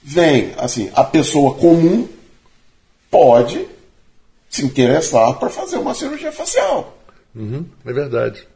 Vem, 0.03 0.53
assim, 0.57 0.91
a 0.95 1.05
pessoa 1.05 1.55
comum 1.55 2.09
pode 3.11 3.67
se 4.49 4.65
interessar 4.65 5.35
para 5.35 5.51
fazer 5.51 5.77
uma 5.77 5.95
cirurgia 5.95 6.33
facial. 6.33 6.97
Uhum, 7.35 7.65
é 7.85 7.93
verdade. 7.93 8.47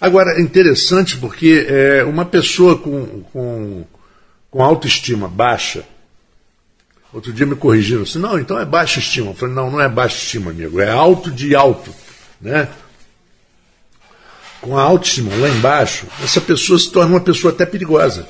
Agora, 0.00 0.38
é 0.38 0.40
interessante 0.40 1.16
porque 1.16 1.66
é, 1.68 2.04
uma 2.04 2.24
pessoa 2.24 2.76
com, 2.76 3.22
com 3.32 3.84
com 4.52 4.62
autoestima 4.62 5.28
baixa, 5.28 5.82
outro 7.10 7.32
dia 7.32 7.46
me 7.46 7.56
corrigiram 7.56 8.02
assim, 8.02 8.18
não, 8.18 8.38
então 8.38 8.58
é 8.60 8.66
baixa 8.66 9.00
estima. 9.00 9.30
Eu 9.30 9.34
falei, 9.34 9.54
não, 9.54 9.70
não 9.70 9.80
é 9.80 9.88
baixa 9.88 10.16
estima, 10.16 10.50
amigo, 10.50 10.78
é 10.78 10.90
alto 10.90 11.30
de 11.30 11.56
alto. 11.56 11.90
Né? 12.38 12.68
Com 14.62 14.78
a 14.78 14.82
autoestima 14.82 15.34
lá 15.36 15.50
embaixo, 15.50 16.06
essa 16.22 16.40
pessoa 16.40 16.78
se 16.78 16.90
torna 16.90 17.16
uma 17.16 17.20
pessoa 17.20 17.52
até 17.52 17.66
perigosa. 17.66 18.26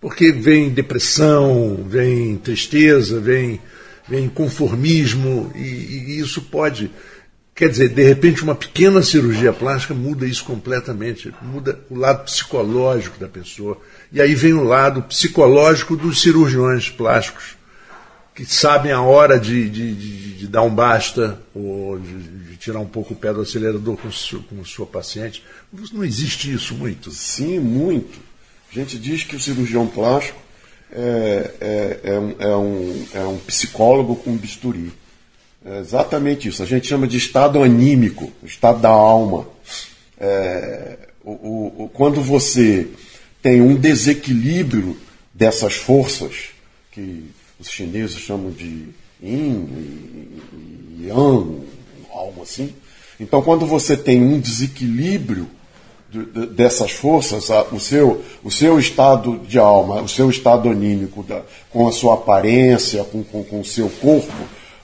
Porque 0.00 0.32
vem 0.32 0.70
depressão, 0.70 1.84
vem 1.86 2.36
tristeza, 2.36 3.20
vem, 3.20 3.60
vem 4.08 4.28
conformismo, 4.28 5.52
e, 5.54 5.60
e 5.60 6.18
isso 6.18 6.42
pode 6.42 6.90
Quer 7.56 7.70
dizer, 7.70 7.88
de 7.88 8.02
repente, 8.02 8.42
uma 8.42 8.54
pequena 8.54 9.02
cirurgia 9.02 9.50
plástica 9.50 9.94
muda 9.94 10.26
isso 10.26 10.44
completamente, 10.44 11.32
muda 11.40 11.80
o 11.88 11.98
lado 11.98 12.24
psicológico 12.24 13.18
da 13.18 13.28
pessoa. 13.28 13.80
E 14.12 14.20
aí 14.20 14.34
vem 14.34 14.52
o 14.52 14.62
lado 14.62 15.00
psicológico 15.00 15.96
dos 15.96 16.20
cirurgiões 16.20 16.90
plásticos, 16.90 17.55
que 18.36 18.44
sabem 18.44 18.92
a 18.92 19.00
hora 19.00 19.40
de, 19.40 19.68
de, 19.70 19.94
de, 19.94 20.32
de 20.34 20.46
dar 20.46 20.62
um 20.62 20.72
basta, 20.72 21.40
ou 21.54 21.98
de, 21.98 22.56
tirar 22.58 22.80
um 22.80 22.86
pouco 22.86 23.14
o 23.14 23.16
pé 23.16 23.32
do 23.32 23.40
acelerador 23.40 23.96
com, 23.96 24.10
su, 24.10 24.42
com 24.42 24.62
sua 24.62 24.84
paciente. 24.84 25.42
Não 25.92 26.04
existe 26.04 26.52
isso 26.52 26.74
muito? 26.74 27.10
Sim, 27.10 27.58
muito. 27.58 28.18
A 28.70 28.74
gente 28.74 28.98
diz 28.98 29.22
que 29.22 29.36
o 29.36 29.40
cirurgião 29.40 29.86
plástico 29.86 30.38
é, 30.92 31.50
é, 31.60 32.00
é, 32.04 32.18
um, 32.18 32.34
é, 32.38 32.56
um, 32.56 33.06
é 33.14 33.20
um 33.20 33.38
psicólogo 33.38 34.16
com 34.16 34.36
bisturi. 34.36 34.92
É 35.64 35.78
exatamente 35.78 36.48
isso. 36.48 36.62
A 36.62 36.66
gente 36.66 36.86
chama 36.86 37.06
de 37.06 37.16
estado 37.16 37.62
anímico, 37.62 38.30
estado 38.42 38.80
da 38.80 38.90
alma. 38.90 39.48
É, 40.20 40.98
o, 41.24 41.84
o, 41.84 41.90
quando 41.92 42.20
você 42.20 42.86
tem 43.40 43.62
um 43.62 43.74
desequilíbrio 43.76 44.96
dessas 45.32 45.74
forças, 45.74 46.50
que 46.92 47.30
os 47.58 47.68
chineses 47.68 48.18
chamam 48.18 48.50
de 48.50 48.88
yin 49.22 49.68
e 51.00 51.06
yang, 51.06 51.62
algo 52.12 52.42
assim. 52.42 52.74
Então, 53.18 53.42
quando 53.42 53.66
você 53.66 53.96
tem 53.96 54.22
um 54.22 54.38
desequilíbrio 54.38 55.48
dessas 56.54 56.92
forças, 56.92 57.48
o 57.72 57.80
seu, 57.80 58.22
o 58.42 58.50
seu 58.50 58.78
estado 58.78 59.38
de 59.38 59.58
alma, 59.58 60.00
o 60.02 60.08
seu 60.08 60.30
estado 60.30 60.68
anímico, 60.68 61.22
da, 61.22 61.42
com 61.70 61.88
a 61.88 61.92
sua 61.92 62.14
aparência, 62.14 63.04
com, 63.04 63.22
com, 63.22 63.42
com 63.42 63.60
o 63.60 63.64
seu 63.64 63.88
corpo, 63.88 64.32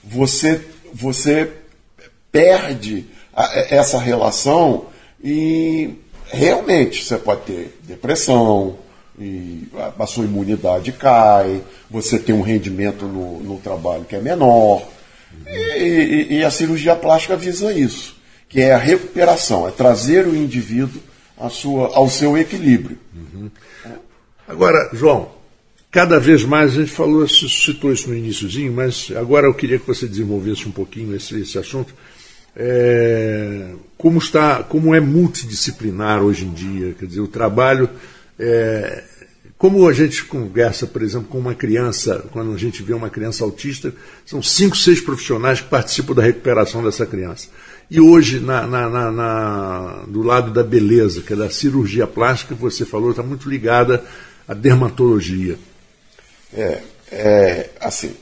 você 0.02 0.60
você 0.92 1.50
perde 2.30 3.06
a, 3.34 3.58
essa 3.74 3.98
relação 3.98 4.86
e 5.22 5.94
realmente 6.26 7.04
você 7.04 7.16
pode 7.16 7.42
ter 7.42 7.78
depressão, 7.84 8.76
e 9.18 9.68
a, 9.74 10.02
a 10.02 10.06
sua 10.06 10.24
imunidade 10.24 10.92
cai, 10.92 11.62
você 11.90 12.18
tem 12.18 12.34
um 12.34 12.42
rendimento 12.42 13.06
no, 13.06 13.40
no 13.40 13.58
trabalho 13.58 14.04
que 14.04 14.16
é 14.16 14.20
menor. 14.20 14.86
E, 15.46 16.28
e, 16.30 16.34
e, 16.38 16.44
a 16.44 16.50
cirurgia 16.50 16.94
plástica 16.94 17.36
visa 17.36 17.72
isso, 17.72 18.16
que 18.48 18.60
é 18.60 18.74
a 18.74 18.78
recuperação, 18.78 19.66
é 19.66 19.70
trazer 19.70 20.26
o 20.26 20.36
indivíduo 20.36 21.00
à 21.38 21.48
sua, 21.48 21.94
ao 21.94 22.08
seu 22.08 22.36
equilíbrio. 22.36 22.98
Uhum. 23.14 23.50
Agora, 24.46 24.90
João, 24.92 25.30
Cada 25.92 26.18
vez 26.18 26.42
mais, 26.42 26.72
a 26.72 26.80
gente 26.80 26.90
falou, 26.90 27.28
citou 27.28 27.92
isso 27.92 28.08
no 28.08 28.16
iníciozinho, 28.16 28.72
mas 28.72 29.12
agora 29.14 29.46
eu 29.46 29.52
queria 29.52 29.78
que 29.78 29.86
você 29.86 30.08
desenvolvesse 30.08 30.66
um 30.66 30.70
pouquinho 30.70 31.14
esse, 31.14 31.38
esse 31.38 31.58
assunto. 31.58 31.94
é, 32.56 33.74
como 33.98 34.18
está, 34.18 34.62
como 34.62 34.94
é 34.94 35.00
multidisciplinar 35.00 36.22
hoje 36.22 36.46
em 36.46 36.52
dia, 36.52 36.94
quer 36.98 37.04
dizer, 37.04 37.20
o 37.20 37.28
trabalho 37.28 37.90
é, 38.38 39.02
como 39.62 39.86
a 39.88 39.92
gente 39.92 40.24
conversa, 40.24 40.88
por 40.88 41.02
exemplo, 41.02 41.28
com 41.28 41.38
uma 41.38 41.54
criança, 41.54 42.24
quando 42.32 42.52
a 42.52 42.58
gente 42.58 42.82
vê 42.82 42.92
uma 42.92 43.08
criança 43.08 43.44
autista, 43.44 43.94
são 44.26 44.42
cinco, 44.42 44.76
seis 44.76 45.00
profissionais 45.00 45.60
que 45.60 45.68
participam 45.68 46.14
da 46.14 46.22
recuperação 46.22 46.82
dessa 46.82 47.06
criança. 47.06 47.48
E 47.88 48.00
hoje, 48.00 48.40
na, 48.40 48.66
na, 48.66 48.88
na, 48.88 49.12
na, 49.12 50.04
do 50.08 50.22
lado 50.22 50.50
da 50.50 50.64
beleza, 50.64 51.22
que 51.22 51.32
é 51.32 51.36
da 51.36 51.48
cirurgia 51.48 52.06
plástica, 52.06 52.54
você 52.54 52.84
falou, 52.84 53.10
está 53.10 53.22
muito 53.22 53.48
ligada 53.48 54.04
à 54.48 54.52
dermatologia. 54.52 55.56
É, 56.52 56.80
é 57.12 57.70
assim, 57.80 58.14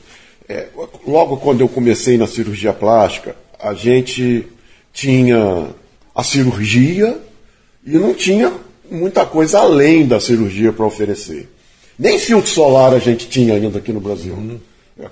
é, 0.47 0.67
logo 1.07 1.37
quando 1.37 1.61
eu 1.61 1.67
comecei 1.69 2.17
na 2.17 2.27
cirurgia 2.27 2.73
plástica, 2.73 3.35
a 3.59 3.73
gente 3.73 4.45
tinha 4.93 5.69
a 6.13 6.23
cirurgia 6.23 7.17
e 7.85 7.97
não 7.97 8.13
tinha 8.13 8.53
muita 8.91 9.25
coisa 9.25 9.59
além 9.59 10.05
da 10.05 10.19
cirurgia 10.19 10.73
para 10.73 10.85
oferecer. 10.85 11.49
Nem 11.97 12.19
filtro 12.19 12.51
solar 12.51 12.93
a 12.93 12.99
gente 12.99 13.27
tinha 13.27 13.53
ainda 13.53 13.79
aqui 13.79 13.93
no 13.93 14.01
Brasil. 14.01 14.33
Uhum. 14.33 14.59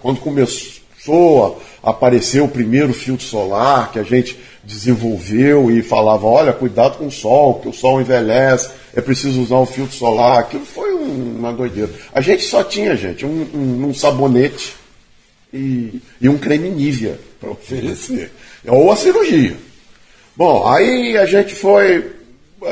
Quando 0.01 0.19
começou 0.19 1.61
a 1.81 1.91
aparecer 1.91 2.41
o 2.41 2.47
primeiro 2.47 2.93
filtro 2.93 3.25
solar, 3.25 3.91
que 3.91 3.99
a 3.99 4.03
gente 4.03 4.37
desenvolveu 4.63 5.71
e 5.71 5.81
falava, 5.81 6.27
olha, 6.27 6.51
cuidado 6.51 6.97
com 6.97 7.07
o 7.07 7.11
sol, 7.11 7.55
que 7.55 7.69
o 7.69 7.73
sol 7.73 8.01
envelhece, 8.01 8.71
é 8.93 9.01
preciso 9.01 9.41
usar 9.41 9.57
o 9.57 9.65
filtro 9.65 9.95
solar. 9.95 10.39
Aquilo 10.39 10.65
foi 10.65 10.93
um, 10.93 11.37
uma 11.39 11.53
doideira. 11.53 11.91
A 12.13 12.21
gente 12.21 12.43
só 12.43 12.63
tinha, 12.63 12.95
gente, 12.95 13.25
um, 13.25 13.47
um, 13.53 13.85
um 13.87 13.93
sabonete 13.93 14.75
e, 15.53 16.01
e, 16.21 16.27
um 16.27 16.37
creme 16.37 16.69
Nivea 16.69 17.19
para 17.39 17.49
oferecer. 17.51 18.31
Ou 18.67 18.91
a 18.91 18.95
cirurgia. 18.95 19.55
Bom, 20.35 20.67
aí 20.67 21.17
a 21.17 21.25
gente 21.25 21.55
foi 21.55 22.18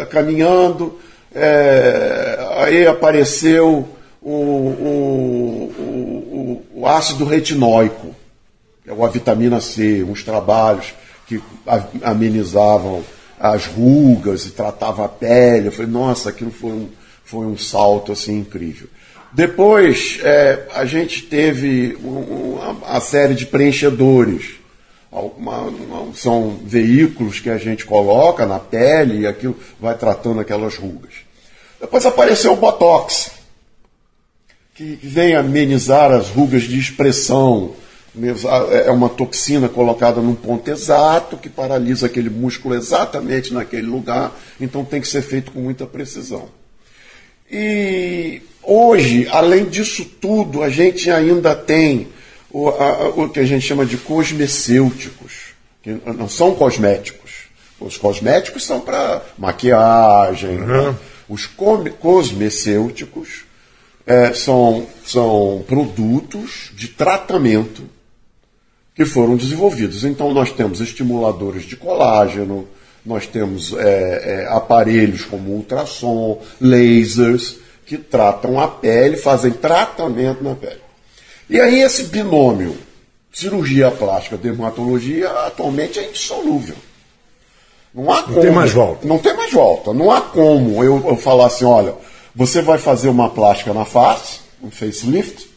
caminhando, 0.09 0.97
é, 1.33 2.37
aí 2.57 2.87
apareceu 2.87 3.87
o, 4.21 4.31
o, 4.31 5.71
o, 5.79 6.65
o 6.81 6.87
ácido 6.87 7.25
retinóico, 7.25 8.15
que 8.83 8.89
é 8.89 8.93
a 8.93 9.07
vitamina 9.07 9.59
C, 9.61 10.03
uns 10.03 10.23
trabalhos 10.23 10.93
que 11.27 11.41
amenizavam 12.01 13.03
as 13.39 13.65
rugas 13.65 14.45
e 14.45 14.51
tratava 14.51 15.05
a 15.05 15.09
pele. 15.09 15.67
Eu 15.67 15.71
falei, 15.71 15.91
nossa, 15.91 16.29
aquilo 16.29 16.51
foi 16.51 16.71
um, 16.71 16.89
foi 17.23 17.45
um 17.45 17.57
salto 17.57 18.11
assim 18.11 18.39
incrível. 18.39 18.87
Depois 19.31 20.19
é, 20.23 20.67
a 20.73 20.85
gente 20.85 21.23
teve 21.23 21.97
um, 22.03 22.57
a 22.85 22.99
série 22.99 23.35
de 23.35 23.45
preenchedores. 23.45 24.56
Uma, 25.11 25.71
são 26.13 26.59
veículos 26.63 27.39
que 27.39 27.49
a 27.49 27.57
gente 27.57 27.85
coloca 27.85 28.45
na 28.45 28.59
pele 28.59 29.21
e 29.21 29.27
aquilo 29.27 29.57
vai 29.79 29.97
tratando 29.97 30.41
aquelas 30.41 30.75
rugas. 30.75 31.13
Depois 31.79 32.05
apareceu 32.05 32.53
o 32.53 32.57
Botox, 32.57 33.31
que 34.75 34.99
vem 35.01 35.35
amenizar 35.35 36.11
as 36.11 36.29
rugas 36.29 36.63
de 36.63 36.77
expressão, 36.77 37.73
é 38.85 38.91
uma 38.91 39.09
toxina 39.09 39.69
colocada 39.69 40.19
num 40.21 40.35
ponto 40.35 40.69
exato 40.69 41.37
que 41.37 41.49
paralisa 41.49 42.07
aquele 42.07 42.29
músculo 42.29 42.75
exatamente 42.75 43.53
naquele 43.53 43.87
lugar, 43.87 44.35
então 44.59 44.83
tem 44.83 44.99
que 44.99 45.07
ser 45.07 45.21
feito 45.21 45.51
com 45.51 45.59
muita 45.59 45.85
precisão. 45.85 46.49
E 47.49 48.41
hoje, 48.63 49.27
além 49.31 49.65
disso 49.65 50.03
tudo, 50.19 50.63
a 50.63 50.69
gente 50.69 51.09
ainda 51.09 51.55
tem 51.55 52.07
o, 52.57 52.69
a, 52.69 53.09
o 53.09 53.29
que 53.29 53.39
a 53.39 53.45
gente 53.45 53.67
chama 53.67 53.85
de 53.85 53.97
cosmecêuticos, 53.97 55.53
que 55.83 55.91
não 55.91 56.27
são 56.27 56.55
cosméticos. 56.55 57.45
Os 57.79 57.97
cosméticos 57.97 58.65
são 58.65 58.79
para 58.79 59.21
maquiagem. 59.37 60.57
Uhum. 60.57 60.65
Né? 60.65 60.95
Os 61.29 61.45
cosmecêuticos 61.45 63.45
é, 64.07 64.33
são, 64.33 64.87
são 65.05 65.63
produtos 65.67 66.71
de 66.73 66.87
tratamento 66.87 67.83
que 68.95 69.05
foram 69.05 69.37
desenvolvidos. 69.37 70.03
Então, 70.03 70.33
nós 70.33 70.51
temos 70.51 70.81
estimuladores 70.81 71.63
de 71.63 71.75
colágeno, 71.75 72.67
nós 73.05 73.27
temos 73.27 73.71
é, 73.73 74.45
é, 74.45 74.47
aparelhos 74.49 75.25
como 75.25 75.51
ultrassom, 75.51 76.41
lasers, 76.59 77.57
que 77.85 77.99
tratam 77.99 78.59
a 78.59 78.67
pele, 78.67 79.15
fazem 79.15 79.51
tratamento 79.51 80.43
na 80.43 80.55
pele. 80.55 80.86
E 81.49 81.59
aí, 81.59 81.81
esse 81.81 82.03
binômio 82.03 82.77
cirurgia 83.31 83.91
plástica, 83.91 84.35
dermatologia, 84.35 85.29
atualmente 85.29 85.99
é 85.99 86.09
indissolúvel. 86.09 86.75
Não 87.93 88.11
há 88.11 88.23
como. 88.23 88.35
Não 88.35 88.41
tem 88.41 88.51
mais 88.51 88.71
volta. 88.71 89.07
Não 89.07 89.19
tem 89.19 89.35
mais 89.35 89.53
volta. 89.53 89.93
Não 89.93 90.11
há 90.11 90.21
como 90.21 90.83
eu, 90.83 91.03
eu 91.07 91.15
falar 91.15 91.47
assim: 91.47 91.65
olha, 91.65 91.93
você 92.35 92.61
vai 92.61 92.77
fazer 92.77 93.09
uma 93.09 93.29
plástica 93.29 93.73
na 93.73 93.85
face, 93.85 94.39
um 94.61 94.71
facelift, 94.71 95.47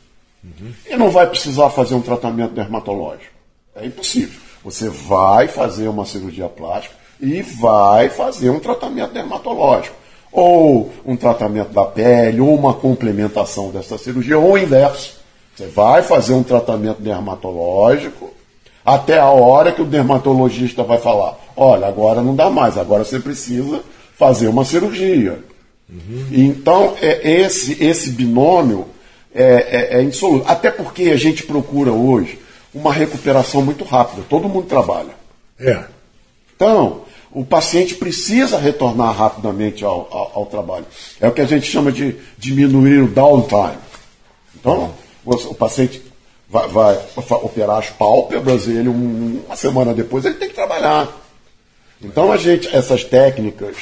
Uhum. 0.43 0.73
E 0.89 0.97
não 0.97 1.11
vai 1.11 1.27
precisar 1.27 1.71
fazer 1.71 1.95
um 1.95 2.01
tratamento 2.01 2.55
dermatológico. 2.55 3.33
É 3.75 3.87
impossível. 3.87 4.41
Você 4.65 4.89
vai 4.89 5.49
fazer 5.49 5.89
uma 5.89 6.05
cirurgia 6.05 6.49
plástica 6.49 6.95
e 7.21 7.43
vai 7.43 8.09
fazer 8.09 8.51
um 8.51 8.59
tratamento 8.59 9.13
dermatológico. 9.13 9.97
Ou 10.33 10.93
um 11.05 11.17
tratamento 11.17 11.73
da 11.73 11.85
pele, 11.85 12.41
ou 12.41 12.55
uma 12.55 12.75
complementação 12.75 13.71
dessa 13.71 13.99
cirurgia, 13.99 14.39
ou 14.39 14.53
o 14.53 14.59
inverso. 14.59 15.20
Você 15.55 15.67
vai 15.67 16.03
fazer 16.03 16.35
um 16.35 16.43
tratamento 16.43 17.01
dermatológico 17.01 18.31
até 18.85 19.19
a 19.19 19.31
hora 19.31 19.73
que 19.73 19.83
o 19.83 19.87
dermatologista 19.87 20.83
vai 20.83 20.99
falar: 20.99 21.39
olha, 21.57 21.87
agora 21.87 22.23
não 22.23 22.35
dá 22.35 22.49
mais, 22.49 22.79
agora 22.79 23.05
você 23.05 23.21
precisa 23.21 23.83
fazer 24.17 24.49
uma 24.49 24.65
cirurgia. 24.65 25.39
Uhum. 25.89 26.27
Então, 26.31 26.95
é 27.01 27.41
esse, 27.41 27.83
esse 27.83 28.11
binômio 28.11 28.87
é, 29.35 29.95
é, 29.95 29.99
é 29.99 30.03
insolúvel. 30.03 30.45
Até 30.47 30.71
porque 30.71 31.05
a 31.05 31.17
gente 31.17 31.43
procura 31.43 31.93
hoje 31.93 32.39
uma 32.75 32.93
recuperação 32.93 33.63
muito 33.63 33.85
rápida. 33.85 34.23
Todo 34.29 34.49
mundo 34.49 34.67
trabalha. 34.67 35.15
É. 35.59 35.85
Então, 36.55 37.03
o 37.33 37.45
paciente 37.45 37.95
precisa 37.95 38.59
retornar 38.59 39.15
rapidamente 39.17 39.85
ao, 39.85 40.09
ao, 40.11 40.33
ao, 40.35 40.47
trabalho. 40.47 40.87
É 41.21 41.29
o 41.29 41.33
que 41.33 41.41
a 41.41 41.47
gente 41.47 41.67
chama 41.67 41.91
de 41.93 42.17
diminuir 42.39 43.03
o 43.03 43.09
downtime. 43.09 43.79
Então, 44.55 44.85
o, 44.85 44.91
o 45.25 45.55
paciente 45.55 46.03
vai, 46.49 46.69
vai, 46.69 46.99
operar 47.43 47.79
as 47.79 47.91
pálpebras 47.91 48.67
e 48.67 48.73
ele, 48.73 48.89
um, 48.89 49.43
uma 49.47 49.57
semana 49.57 49.95
depois, 49.95 50.25
ele 50.25 50.35
tem 50.35 50.49
que 50.49 50.55
trabalhar. 50.55 51.09
Então, 52.03 52.33
a 52.33 52.37
gente, 52.37 52.69
essas 52.75 53.05
técnicas 53.05 53.77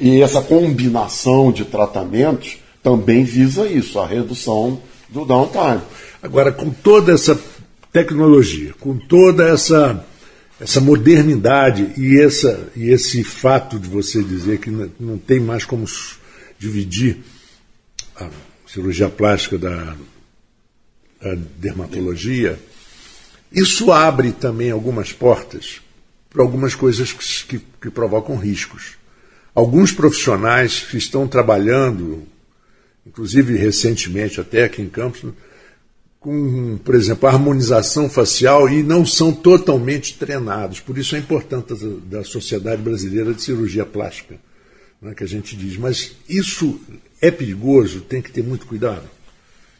e 0.00 0.20
essa 0.20 0.42
combinação 0.42 1.50
de 1.50 1.64
tratamentos 1.64 2.58
também 2.82 3.24
visa 3.24 3.66
isso, 3.66 3.98
a 3.98 4.06
redução 4.06 4.80
do 5.08 5.24
downtime. 5.24 5.80
Agora, 6.22 6.52
com 6.52 6.70
toda 6.70 7.12
essa 7.12 7.38
tecnologia, 7.92 8.74
com 8.80 8.96
toda 8.96 9.48
essa, 9.48 10.04
essa 10.60 10.80
modernidade 10.80 11.92
e, 11.96 12.20
essa, 12.20 12.68
e 12.76 12.90
esse 12.90 13.22
fato 13.22 13.78
de 13.78 13.88
você 13.88 14.22
dizer 14.22 14.58
que 14.58 14.70
não 14.70 15.16
tem 15.16 15.40
mais 15.40 15.64
como 15.64 15.84
dividir 16.58 17.18
a 18.16 18.28
cirurgia 18.66 19.08
plástica 19.08 19.56
da, 19.56 19.96
da 21.24 21.34
dermatologia, 21.58 22.58
isso 23.50 23.90
abre 23.90 24.32
também 24.32 24.70
algumas 24.70 25.12
portas 25.12 25.80
para 26.28 26.42
algumas 26.42 26.74
coisas 26.74 27.12
que, 27.12 27.58
que, 27.58 27.64
que 27.80 27.90
provocam 27.90 28.36
riscos. 28.36 28.96
Alguns 29.54 29.92
profissionais 29.92 30.80
que 30.80 30.96
estão 30.96 31.28
trabalhando 31.28 32.26
inclusive 33.06 33.56
recentemente 33.56 34.40
até 34.40 34.64
aqui 34.64 34.82
em 34.82 34.88
Campos, 34.88 35.24
com, 36.18 36.78
por 36.82 36.94
exemplo, 36.94 37.28
harmonização 37.28 38.08
facial 38.08 38.68
e 38.68 38.82
não 38.82 39.04
são 39.04 39.30
totalmente 39.30 40.16
treinados. 40.16 40.80
Por 40.80 40.96
isso 40.96 41.14
é 41.14 41.18
importante 41.18 41.74
da 42.06 42.24
Sociedade 42.24 42.80
Brasileira 42.80 43.34
de 43.34 43.42
Cirurgia 43.42 43.84
Plástica, 43.84 44.36
né, 45.02 45.14
que 45.14 45.22
a 45.22 45.28
gente 45.28 45.54
diz. 45.54 45.76
Mas 45.76 46.12
isso 46.26 46.80
é 47.20 47.30
perigoso, 47.30 48.00
tem 48.00 48.22
que 48.22 48.32
ter 48.32 48.42
muito 48.42 48.66
cuidado. 48.66 49.04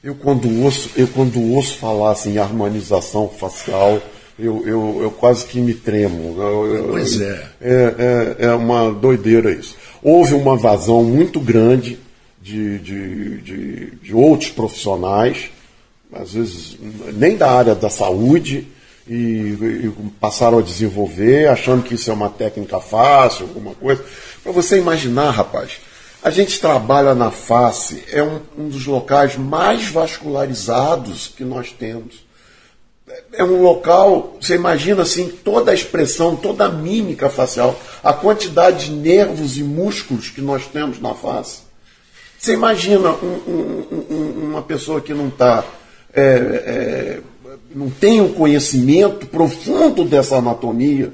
Eu 0.04 0.14
quando 0.14 0.62
ouço, 0.62 0.90
eu 0.96 1.08
quando 1.08 1.40
ouço 1.40 1.78
falar 1.78 2.12
assim, 2.12 2.36
harmonização 2.36 3.26
facial, 3.26 4.02
eu, 4.38 4.62
eu, 4.66 4.98
eu 5.02 5.10
quase 5.10 5.46
que 5.46 5.58
me 5.58 5.72
tremo. 5.72 6.36
Eu, 6.38 6.88
pois 6.90 7.18
é. 7.18 7.48
é. 7.58 8.36
É, 8.38 8.44
é 8.44 8.52
uma 8.52 8.92
doideira 8.92 9.50
isso. 9.50 9.74
Houve 10.02 10.34
uma 10.34 10.58
vazão 10.58 11.02
muito 11.02 11.40
grande 11.40 11.98
de, 12.42 12.78
de, 12.80 13.40
de, 13.40 13.90
de 14.02 14.14
outros 14.14 14.50
profissionais, 14.50 15.50
às 16.12 16.34
vezes 16.34 16.76
nem 17.14 17.34
da 17.34 17.50
área 17.50 17.74
da 17.74 17.88
saúde, 17.88 18.68
e, 19.08 19.14
e, 19.14 19.92
passaram 20.20 20.58
a 20.58 20.62
desenvolver, 20.62 21.48
achando 21.48 21.82
que 21.82 21.94
isso 21.94 22.10
é 22.10 22.14
uma 22.14 22.28
técnica 22.28 22.78
fácil, 22.78 23.46
alguma 23.46 23.74
coisa. 23.74 24.04
Para 24.42 24.52
você 24.52 24.76
imaginar, 24.76 25.30
rapaz, 25.30 25.78
a 26.24 26.30
gente 26.30 26.58
trabalha 26.58 27.14
na 27.14 27.30
face, 27.30 28.02
é 28.10 28.22
um, 28.22 28.40
um, 28.56 28.68
dos 28.70 28.86
locais 28.86 29.36
mais 29.36 29.88
vascularizados 29.90 31.28
que 31.28 31.44
nós 31.44 31.70
temos. 31.70 32.24
é 33.34 33.44
um 33.44 33.60
local, 33.60 34.38
você 34.40 34.54
imagina 34.54 35.02
assim, 35.02 35.28
toda 35.28 35.70
a 35.70 35.74
expressão, 35.74 36.34
toda 36.34 36.64
a 36.64 36.70
mímica 36.70 37.28
facial, 37.28 37.78
a 38.02 38.14
quantidade 38.14 38.86
de 38.86 38.92
nervos 38.92 39.58
e 39.58 39.62
músculos 39.62 40.30
que 40.30 40.40
nós 40.40 40.66
temos 40.66 40.98
na 40.98 41.14
face. 41.14 41.58
Você 42.38 42.54
imagina 42.54 43.10
um, 43.10 43.40
um, 43.46 44.06
um, 44.10 44.48
uma 44.48 44.62
pessoa 44.62 45.02
que 45.02 45.12
não 45.12 45.28
está. 45.28 45.62
É, 46.14 46.22
é, 46.22 47.20
não 47.74 47.90
tem 47.90 48.22
um 48.22 48.32
conhecimento 48.32 49.26
profundo 49.26 50.04
dessa 50.04 50.36
anatomia, 50.36 51.12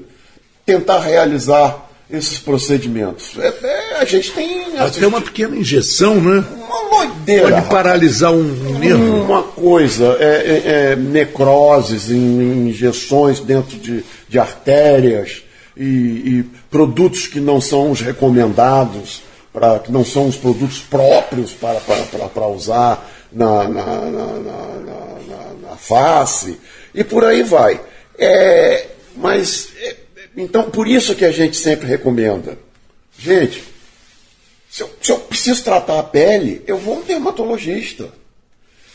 tentar 0.65 0.99
realizar 0.99 1.90
esses 2.11 2.37
procedimentos. 2.39 3.37
É, 3.37 3.53
é, 3.63 3.97
a 3.97 4.05
gente 4.05 4.31
tem. 4.31 4.77
Até 4.77 5.07
uma 5.07 5.21
pequena 5.21 5.55
injeção, 5.55 6.15
né? 6.15 6.43
Uma 6.53 6.97
loideira. 6.97 7.51
Pode 7.51 7.69
paralisar 7.69 8.31
um 8.33 8.43
nervo. 8.79 9.23
Uma 9.23 9.43
coisa, 9.43 10.17
é, 10.19 10.25
é, 10.25 10.71
é 10.91 10.95
necroses 10.95 12.09
injeções 12.09 13.39
dentro 13.39 13.77
de, 13.77 14.03
de 14.27 14.39
artérias 14.39 15.43
e, 15.75 15.83
e, 15.83 16.45
produtos 16.69 17.27
que 17.27 17.39
não 17.39 17.61
são 17.61 17.91
os 17.91 18.01
recomendados, 18.01 19.21
pra, 19.53 19.79
que 19.79 19.91
não 19.91 20.03
são 20.03 20.27
os 20.27 20.35
produtos 20.35 20.79
próprios 20.79 21.51
para, 21.51 21.79
para, 21.79 22.27
para 22.27 22.47
usar 22.47 23.09
na, 23.31 23.63
na, 23.63 23.85
na, 23.85 24.25
na, 24.25 25.69
na 25.69 25.75
face, 25.77 26.59
e 26.93 27.03
por 27.03 27.23
aí 27.23 27.41
vai. 27.43 27.79
É, 28.17 28.87
mas 29.15 29.69
é, 29.81 29.95
então, 30.35 30.69
por 30.69 30.87
isso 30.87 31.15
que 31.15 31.25
a 31.25 31.31
gente 31.31 31.57
sempre 31.57 31.87
recomenda. 31.87 32.57
Gente, 33.17 33.63
se 34.69 34.81
eu, 34.81 34.89
se 35.01 35.11
eu 35.11 35.19
preciso 35.19 35.63
tratar 35.63 35.99
a 35.99 36.03
pele, 36.03 36.61
eu 36.65 36.77
vou 36.77 36.95
a 36.95 36.99
um 36.99 37.03
dermatologista. 37.03 38.09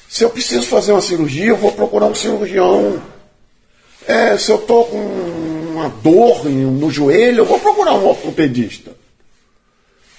Se 0.08 0.24
eu 0.24 0.30
preciso 0.30 0.66
fazer 0.66 0.92
uma 0.92 1.02
cirurgia, 1.02 1.46
eu 1.46 1.56
vou 1.56 1.72
procurar 1.72 2.06
um 2.06 2.14
cirurgião. 2.14 3.02
É, 4.06 4.38
se 4.38 4.50
eu 4.50 4.56
estou 4.56 4.86
com 4.86 4.96
uma 4.96 5.88
dor 5.88 6.44
no 6.48 6.90
joelho, 6.90 7.38
eu 7.38 7.44
vou 7.44 7.58
procurar 7.60 7.94
um 7.94 8.06
ortopedista. 8.06 8.92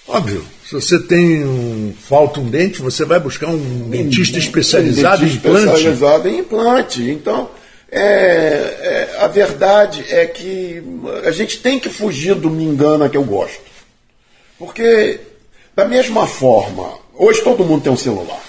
Óbvio. 0.07 0.45
Se 0.65 0.73
você 0.73 0.99
tem 0.99 1.45
um, 1.45 1.93
falta 1.97 2.39
um 2.39 2.49
dente, 2.49 2.81
você 2.81 3.05
vai 3.05 3.19
buscar 3.19 3.47
um 3.47 3.89
dentista 3.89 4.37
especializado 4.37 5.23
um 5.23 5.27
dentista 5.27 5.47
em 5.47 5.51
implante. 5.51 5.67
Especializado 5.67 6.27
em 6.27 6.39
implante. 6.39 7.09
Então, 7.09 7.49
é, 7.89 7.99
é, 7.99 9.17
a 9.19 9.27
verdade 9.27 10.05
é 10.09 10.25
que 10.25 10.83
a 11.23 11.31
gente 11.31 11.59
tem 11.59 11.79
que 11.79 11.89
fugir 11.89 12.35
do 12.35 12.49
me 12.49 12.63
engana 12.63 13.09
que 13.09 13.17
eu 13.17 13.23
gosto. 13.23 13.61
Porque, 14.59 15.19
da 15.75 15.85
mesma 15.85 16.27
forma, 16.27 16.97
hoje 17.13 17.41
todo 17.43 17.63
mundo 17.63 17.83
tem 17.83 17.91
um 17.91 17.97
celular. 17.97 18.43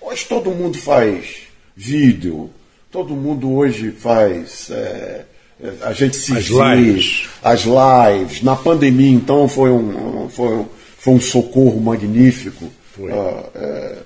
Hoje 0.00 0.24
todo 0.24 0.50
mundo 0.50 0.78
faz 0.78 1.42
vídeo. 1.76 2.50
Todo 2.90 3.14
mundo 3.14 3.52
hoje 3.52 3.90
faz. 3.90 4.70
É, 4.70 5.24
é 5.62 5.72
a 5.82 5.92
gente 5.92 6.16
se 6.16 6.32
as 6.32 6.46
lives. 6.46 7.28
as 7.42 7.64
lives. 7.64 8.42
Na 8.42 8.56
pandemia, 8.56 9.10
então, 9.10 9.46
foi 9.46 9.70
um, 9.70 10.28
foi 10.30 10.48
um, 10.48 10.66
foi 10.96 11.12
um 11.14 11.20
socorro 11.20 11.80
magnífico. 11.80 12.70
Foi. 12.96 13.12
Uh, 13.12 13.98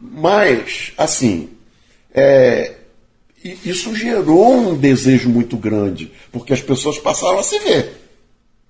mas, 0.00 0.92
assim, 0.96 1.50
é, 2.14 2.72
e 3.44 3.58
isso 3.64 3.94
gerou 3.94 4.54
um 4.54 4.74
desejo 4.74 5.28
muito 5.28 5.56
grande, 5.56 6.10
porque 6.32 6.52
as 6.52 6.62
pessoas 6.62 6.98
passaram 6.98 7.38
a 7.38 7.42
se 7.42 7.58
ver. 7.58 8.00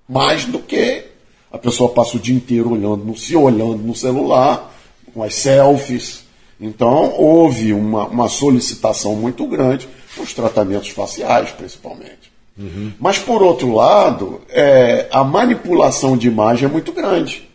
Mais 0.09 0.45
do 0.45 0.59
que 0.59 1.05
a 1.51 1.59
pessoa 1.59 1.93
passa 1.93 2.17
o 2.17 2.21
dia 2.21 2.35
inteiro 2.35 2.73
olhando, 2.73 3.17
se 3.17 3.37
olhando 3.37 3.77
no 3.77 3.95
celular, 3.95 4.75
com 5.15 5.23
as 5.23 5.37
selfies. 5.37 6.25
Então, 6.61 7.15
houve 7.17 7.73
uma, 7.73 8.07
uma 8.09 8.29
solicitação 8.29 9.15
muito 9.15 9.47
grande 9.47 9.89
nos 10.17 10.35
tratamentos 10.35 10.89
faciais, 10.89 11.51
principalmente. 11.51 12.33
Uhum. 12.59 12.93
Mas, 12.99 13.19
por 13.19 13.41
outro 13.41 13.73
lado, 13.73 14.41
é, 14.49 15.07
a 15.13 15.23
manipulação 15.23 16.17
de 16.17 16.27
imagem 16.27 16.69
é 16.69 16.71
muito 16.71 16.93
grande. 16.93 17.49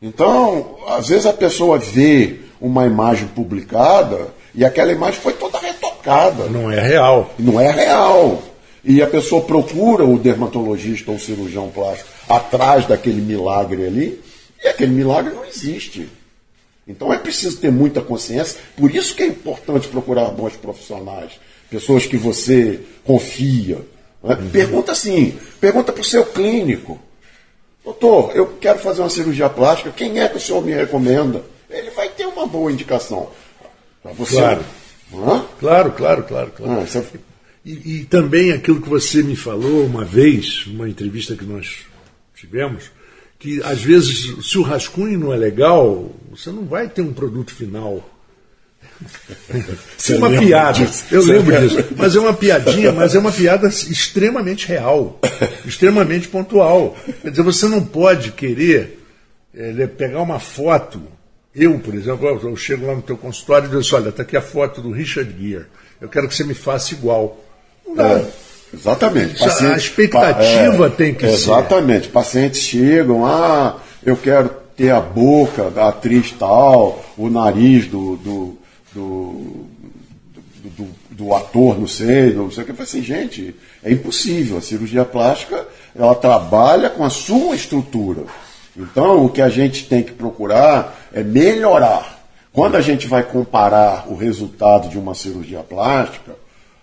Então, 0.00 0.76
às 0.86 1.08
vezes 1.08 1.26
a 1.26 1.32
pessoa 1.32 1.78
vê 1.78 2.40
uma 2.60 2.86
imagem 2.86 3.26
publicada 3.26 4.32
e 4.54 4.64
aquela 4.64 4.92
imagem 4.92 5.20
foi 5.20 5.32
Não 6.48 6.70
é 6.70 6.80
real. 6.80 7.34
Não 7.38 7.60
é 7.60 7.70
real. 7.70 8.42
E 8.84 9.02
a 9.02 9.06
pessoa 9.06 9.42
procura 9.42 10.04
o 10.04 10.18
dermatologista 10.18 11.10
ou 11.10 11.16
o 11.16 11.20
cirurgião 11.20 11.70
plástico 11.70 12.10
atrás 12.28 12.86
daquele 12.86 13.20
milagre 13.20 13.86
ali, 13.86 14.20
e 14.62 14.68
aquele 14.68 14.92
milagre 14.92 15.32
não 15.34 15.44
existe. 15.44 16.08
Então 16.86 17.12
é 17.12 17.18
preciso 17.18 17.58
ter 17.58 17.72
muita 17.72 18.02
consciência. 18.02 18.58
Por 18.76 18.94
isso 18.94 19.14
que 19.14 19.22
é 19.22 19.26
importante 19.26 19.88
procurar 19.88 20.26
bons 20.26 20.54
profissionais, 20.56 21.32
pessoas 21.70 22.04
que 22.04 22.16
você 22.16 22.80
confia. 23.04 23.78
Né? 24.22 24.34
Uhum. 24.34 24.50
Pergunta 24.50 24.92
assim, 24.92 25.38
pergunta 25.60 25.92
para 25.92 26.02
o 26.02 26.04
seu 26.04 26.26
clínico. 26.26 27.00
Doutor, 27.82 28.32
eu 28.34 28.46
quero 28.60 28.78
fazer 28.78 29.00
uma 29.00 29.10
cirurgia 29.10 29.48
plástica, 29.48 29.90
quem 29.90 30.20
é 30.20 30.28
que 30.28 30.36
o 30.36 30.40
senhor 30.40 30.64
me 30.64 30.72
recomenda? 30.72 31.42
Ele 31.70 31.90
vai 31.90 32.08
ter 32.10 32.26
uma 32.26 32.46
boa 32.46 32.70
indicação. 32.70 33.28
Para 34.02 34.12
você. 34.12 34.36
Claro. 34.36 34.64
Hã? 35.22 35.44
Claro, 35.58 35.92
claro, 35.92 36.22
claro, 36.24 36.52
claro. 36.56 36.80
Ah, 36.80 36.98
é 36.98 37.18
e, 37.64 38.00
e, 38.00 38.04
também 38.04 38.52
aquilo 38.52 38.80
que 38.80 38.88
você 38.88 39.22
me 39.22 39.36
falou 39.36 39.86
uma 39.86 40.04
vez, 40.04 40.64
numa 40.66 40.88
entrevista 40.88 41.34
que 41.34 41.44
nós 41.44 41.86
tivemos, 42.34 42.90
que 43.38 43.62
às 43.62 43.80
vezes, 43.82 44.46
se 44.46 44.58
o 44.58 44.62
rascunho 44.62 45.18
não 45.18 45.32
é 45.32 45.36
legal, 45.36 46.14
você 46.30 46.50
não 46.50 46.64
vai 46.64 46.88
ter 46.88 47.02
um 47.02 47.12
produto 47.12 47.54
final. 47.54 48.10
é 50.10 50.16
uma 50.16 50.30
piada, 50.30 50.84
disso. 50.84 51.04
eu 51.10 51.22
lembro 51.22 51.58
disso. 51.58 51.94
Mas 51.96 52.14
é 52.14 52.20
uma 52.20 52.34
piadinha, 52.34 52.92
mas 52.92 53.14
é 53.14 53.18
uma 53.18 53.32
piada 53.32 53.66
extremamente 53.68 54.68
real, 54.68 55.18
extremamente 55.64 56.28
pontual. 56.28 56.96
Quer 57.22 57.30
dizer, 57.30 57.42
você 57.42 57.66
não 57.66 57.84
pode 57.84 58.32
querer 58.32 59.00
é, 59.54 59.86
pegar 59.86 60.20
uma 60.20 60.38
foto 60.38 61.02
eu, 61.54 61.78
por 61.78 61.94
exemplo, 61.94 62.26
eu 62.26 62.56
chego 62.56 62.86
lá 62.86 62.94
no 62.94 63.02
teu 63.02 63.16
consultório 63.16 63.66
e 63.66 63.68
digo 63.68 63.80
assim, 63.80 63.94
olha, 63.94 64.08
está 64.08 64.22
aqui 64.22 64.36
a 64.36 64.42
foto 64.42 64.80
do 64.80 64.90
Richard 64.90 65.32
Gere. 65.38 65.66
Eu 66.00 66.08
quero 66.08 66.26
que 66.28 66.34
você 66.34 66.42
me 66.42 66.54
faça 66.54 66.94
igual. 66.94 67.38
Não, 67.86 68.04
é, 68.04 68.24
exatamente. 68.72 69.38
Paciente, 69.38 69.72
a 69.72 69.76
expectativa 69.76 70.86
é, 70.86 70.90
tem 70.90 71.14
que 71.14 71.24
exatamente. 71.24 71.38
ser. 71.38 71.50
Exatamente. 71.50 72.08
Pacientes 72.08 72.60
chegam, 72.60 73.24
ah, 73.24 73.76
eu 74.04 74.16
quero 74.16 74.50
ter 74.76 74.90
a 74.90 75.00
boca 75.00 75.70
da 75.70 75.88
atriz 75.88 76.32
tal, 76.32 77.04
o 77.16 77.30
nariz 77.30 77.86
do, 77.86 78.16
do, 78.16 78.58
do, 78.92 79.66
do, 80.64 80.88
do 81.10 81.34
ator, 81.34 81.78
não 81.78 81.86
sei, 81.86 82.34
não 82.34 82.50
sei 82.50 82.64
o 82.64 82.66
que. 82.66 82.72
Eu 82.72 82.76
falei 82.76 82.90
assim, 82.90 83.02
gente, 83.02 83.54
é 83.82 83.92
impossível. 83.92 84.58
A 84.58 84.60
cirurgia 84.60 85.04
plástica, 85.04 85.64
ela 85.94 86.16
trabalha 86.16 86.90
com 86.90 87.04
a 87.04 87.10
sua 87.10 87.54
estrutura. 87.54 88.24
Então, 88.76 89.24
o 89.24 89.28
que 89.28 89.40
a 89.40 89.48
gente 89.48 89.86
tem 89.86 90.02
que 90.02 90.10
procurar 90.10 91.03
é 91.14 91.22
melhorar. 91.22 92.22
Quando 92.52 92.76
a 92.76 92.80
gente 92.80 93.06
vai 93.06 93.22
comparar 93.22 94.06
o 94.08 94.14
resultado 94.14 94.88
de 94.88 94.98
uma 94.98 95.14
cirurgia 95.14 95.60
plástica, 95.60 96.36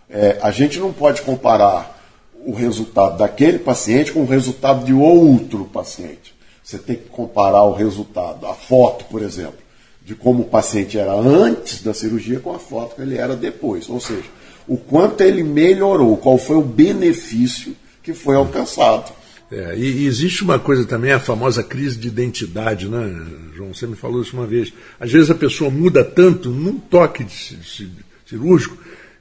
é, 0.10 0.38
a 0.42 0.52
gente 0.52 0.80
não 0.80 0.92
pode 0.92 1.22
comparar 1.22 2.02
o 2.46 2.54
resultado 2.54 3.18
daquele 3.18 3.60
paciente 3.60 4.12
com 4.12 4.22
o 4.22 4.26
resultado 4.26 4.84
de 4.84 4.94
outro 4.94 5.66
paciente. 5.66 6.34
Você 6.64 6.78
tem 6.78 6.96
que 6.96 7.10
comparar 7.10 7.64
o 7.64 7.74
resultado, 7.74 8.46
a 8.48 8.54
foto, 8.54 9.06
por 9.06 9.22
exemplo, 9.22 9.60
de 10.04 10.16
como 10.16 10.44
o 10.44 10.48
paciente 10.48 10.98
era 10.98 11.14
antes 11.14 11.82
da 11.84 11.94
cirurgia 11.94 12.40
com 12.40 12.54
a 12.54 12.60
foto 12.60 12.96
que 12.96 13.02
ele 13.02 13.18
era 13.18 13.36
depois. 13.36 13.90
Ou 13.90 14.00
seja, 14.00 14.30
o 14.68 14.78
quanto 14.78 15.22
ele 15.22 15.44
melhorou, 15.44 16.18
qual 16.18 16.38
foi 16.38 16.56
o 16.56 16.62
benefício 16.62 17.76
que 18.02 18.14
foi 18.14 18.36
alcançado. 18.36 19.12
É, 19.52 19.78
e, 19.78 20.06
existe 20.06 20.44
uma 20.44 20.58
coisa 20.58 20.86
também, 20.86 21.12
a 21.12 21.20
famosa 21.20 21.62
crise 21.62 21.98
de 21.98 22.08
identidade, 22.08 22.88
né, 22.88 23.14
João? 23.54 23.74
Você 23.74 23.86
me 23.86 23.98
falou 23.98 24.22
isso 24.22 24.36
uma 24.36 24.48
vez. 24.48 24.72
Às 24.98 25.12
vezes 25.12 25.30
a 25.30 25.36
pessoa 25.36 25.70
muda 25.70 26.06
tanto 26.06 26.50
num 26.50 26.80
toque 26.80 27.26
de, 27.26 27.58
de, 27.58 27.92
cirúrgico 28.26 28.78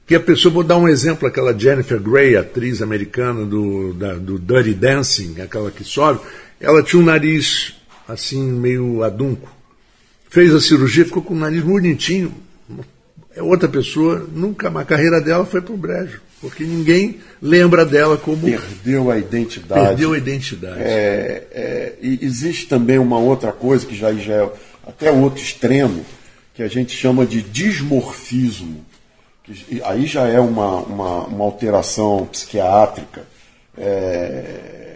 que 0.07 0.15
a 0.15 0.19
pessoa, 0.19 0.53
vou 0.53 0.63
dar 0.63 0.77
um 0.77 0.87
exemplo, 0.87 1.27
aquela 1.27 1.57
Jennifer 1.57 1.99
Grey, 1.99 2.35
atriz 2.35 2.81
americana 2.81 3.45
do, 3.45 3.93
da, 3.93 4.13
do 4.15 4.39
Dirty 4.39 4.73
Dancing, 4.73 5.39
aquela 5.41 5.69
que 5.69 5.83
sobe, 5.83 6.21
ela 6.59 6.81
tinha 6.81 7.01
um 7.01 7.05
nariz 7.05 7.75
assim, 8.07 8.51
meio 8.51 9.03
adunco. 9.03 9.53
Fez 10.29 10.53
a 10.55 10.61
cirurgia, 10.61 11.05
ficou 11.05 11.21
com 11.21 11.33
o 11.33 11.37
nariz 11.37 11.61
bonitinho. 11.61 12.33
É 13.35 13.41
outra 13.41 13.67
pessoa, 13.69 14.27
nunca, 14.33 14.69
a 14.69 14.85
carreira 14.85 15.21
dela 15.21 15.45
foi 15.45 15.61
para 15.61 15.73
o 15.73 15.77
brejo 15.77 16.21
porque 16.41 16.63
ninguém 16.63 17.19
lembra 17.39 17.85
dela 17.85 18.17
como. 18.17 18.41
Perdeu 18.41 19.11
a 19.11 19.17
identidade. 19.17 19.87
Perdeu 19.87 20.13
a 20.13 20.17
identidade. 20.17 20.81
É, 20.81 21.47
é, 21.51 21.93
e 22.01 22.19
existe 22.23 22.65
também 22.65 22.97
uma 22.97 23.19
outra 23.19 23.51
coisa 23.51 23.85
que 23.85 23.95
já, 23.95 24.11
já 24.13 24.33
é 24.33 24.49
até 24.87 25.11
outro 25.11 25.41
extremo, 25.41 26.03
que 26.55 26.63
a 26.63 26.67
gente 26.67 26.97
chama 26.97 27.27
de 27.27 27.43
dismorfismo. 27.43 28.83
Que, 29.43 29.81
aí 29.83 30.07
já 30.07 30.27
é 30.27 30.39
uma, 30.39 30.77
uma, 30.77 31.25
uma 31.25 31.45
alteração 31.45 32.25
psiquiátrica, 32.25 33.23
é, 33.77 34.95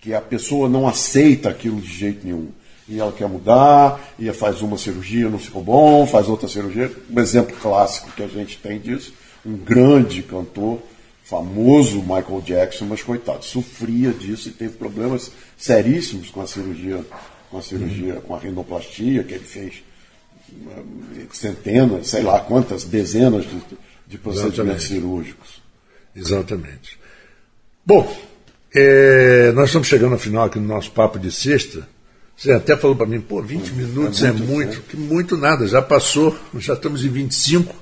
que 0.00 0.14
a 0.14 0.20
pessoa 0.20 0.66
não 0.66 0.88
aceita 0.88 1.50
aquilo 1.50 1.78
de 1.78 1.92
jeito 1.92 2.24
nenhum. 2.24 2.48
E 2.88 2.98
ela 2.98 3.12
quer 3.12 3.28
mudar, 3.28 4.00
e 4.18 4.32
faz 4.32 4.62
uma 4.62 4.78
cirurgia, 4.78 5.28
não 5.28 5.40
ficou 5.40 5.60
bom, 5.60 6.06
faz 6.06 6.26
outra 6.26 6.48
cirurgia. 6.48 6.90
Um 7.10 7.20
exemplo 7.20 7.54
clássico 7.60 8.10
que 8.12 8.22
a 8.22 8.28
gente 8.28 8.56
tem 8.56 8.78
disso 8.78 9.12
um 9.46 9.56
grande 9.56 10.22
cantor, 10.22 10.80
famoso 11.22 12.00
Michael 12.00 12.42
Jackson, 12.44 12.86
mas 12.86 13.02
coitado, 13.02 13.44
sofria 13.44 14.12
disso 14.12 14.48
e 14.48 14.52
teve 14.52 14.74
problemas 14.74 15.30
seríssimos 15.56 16.30
com 16.30 16.40
a 16.40 16.46
cirurgia, 16.46 17.04
com 17.50 17.58
a 17.58 17.62
cirurgia, 17.62 18.14
uhum. 18.14 18.20
com 18.20 18.34
a 18.34 18.38
rinoplastia 18.38 19.22
que 19.24 19.34
ele 19.34 19.44
fez 19.44 19.82
eh, 20.50 21.26
centenas, 21.32 22.08
sei 22.08 22.22
lá 22.22 22.40
quantas, 22.40 22.84
dezenas 22.84 23.44
de, 23.44 23.60
de 24.06 24.18
procedimentos 24.18 24.54
Exatamente. 24.58 24.82
cirúrgicos. 24.86 25.62
Exatamente. 26.14 26.98
Bom, 27.84 28.16
é, 28.74 29.52
nós 29.52 29.66
estamos 29.68 29.88
chegando 29.88 30.12
ao 30.12 30.18
final 30.18 30.44
aqui 30.44 30.58
no 30.58 30.66
nosso 30.66 30.90
papo 30.90 31.18
de 31.18 31.30
sexta. 31.30 31.88
Você 32.36 32.52
até 32.52 32.76
falou 32.76 32.94
para 32.94 33.06
mim, 33.06 33.20
pô, 33.20 33.40
20 33.40 33.70
minutos 33.70 34.22
é 34.22 34.30
muito, 34.30 34.42
é 34.42 34.54
muito, 34.54 34.80
que 34.82 34.96
muito 34.96 35.36
nada, 35.36 35.66
já 35.66 35.80
passou, 35.80 36.36
já 36.58 36.74
estamos 36.74 37.04
em 37.04 37.08
25, 37.08 37.74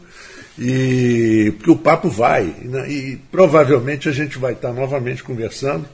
e 0.59 1.53
porque 1.57 1.71
o 1.71 1.77
papo 1.77 2.09
vai, 2.09 2.55
e, 2.62 2.69
né, 2.69 2.90
e 2.90 3.17
provavelmente 3.31 4.09
a 4.09 4.12
gente 4.12 4.38
vai 4.38 4.53
estar 4.53 4.73
novamente 4.73 5.23
conversando, 5.23 5.87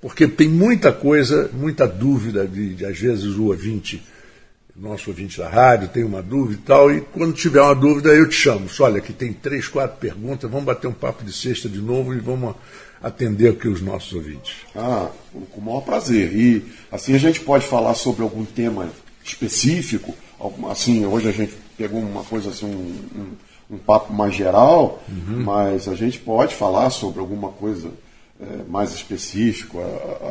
porque 0.00 0.26
tem 0.26 0.48
muita 0.48 0.92
coisa, 0.92 1.50
muita 1.52 1.86
dúvida 1.86 2.46
de, 2.46 2.74
de 2.74 2.84
às 2.84 2.98
vezes 2.98 3.36
o 3.36 3.46
ouvinte, 3.46 4.02
nosso 4.76 5.10
ouvinte 5.10 5.38
da 5.38 5.48
rádio 5.48 5.88
tem 5.88 6.04
uma 6.04 6.22
dúvida 6.22 6.60
e 6.60 6.64
tal, 6.64 6.92
e 6.92 7.00
quando 7.00 7.32
tiver 7.32 7.60
uma 7.60 7.74
dúvida 7.74 8.10
eu 8.10 8.28
te 8.28 8.36
chamo. 8.36 8.68
Olha, 8.80 8.98
aqui 8.98 9.12
tem 9.12 9.32
três, 9.32 9.66
quatro 9.66 9.98
perguntas, 9.98 10.48
vamos 10.50 10.66
bater 10.66 10.86
um 10.86 10.92
papo 10.92 11.24
de 11.24 11.32
sexta 11.32 11.68
de 11.68 11.80
novo 11.80 12.14
e 12.14 12.18
vamos 12.18 12.54
atender 13.02 13.50
aqui 13.50 13.68
os 13.68 13.80
nossos 13.80 14.12
ouvintes. 14.12 14.56
Ah, 14.74 15.10
com 15.32 15.60
o 15.60 15.64
maior 15.64 15.80
prazer. 15.80 16.32
E 16.34 16.64
assim 16.90 17.14
a 17.14 17.18
gente 17.18 17.40
pode 17.40 17.66
falar 17.66 17.94
sobre 17.94 18.22
algum 18.22 18.44
tema 18.44 18.88
específico. 19.24 20.14
Assim, 20.70 21.04
hoje 21.04 21.28
a 21.28 21.32
gente 21.32 21.54
pegou 21.76 22.00
uma 22.00 22.24
coisa 22.24 22.50
assim, 22.50 22.66
um, 22.66 23.20
um, 23.20 23.30
um 23.70 23.76
papo 23.76 24.12
mais 24.12 24.34
geral, 24.34 25.02
uhum. 25.08 25.42
mas 25.44 25.88
a 25.88 25.94
gente 25.94 26.18
pode 26.18 26.54
falar 26.54 26.90
sobre 26.90 27.20
alguma 27.20 27.50
coisa 27.50 27.90
é, 28.40 28.62
mais 28.68 28.92
específica. 28.92 29.78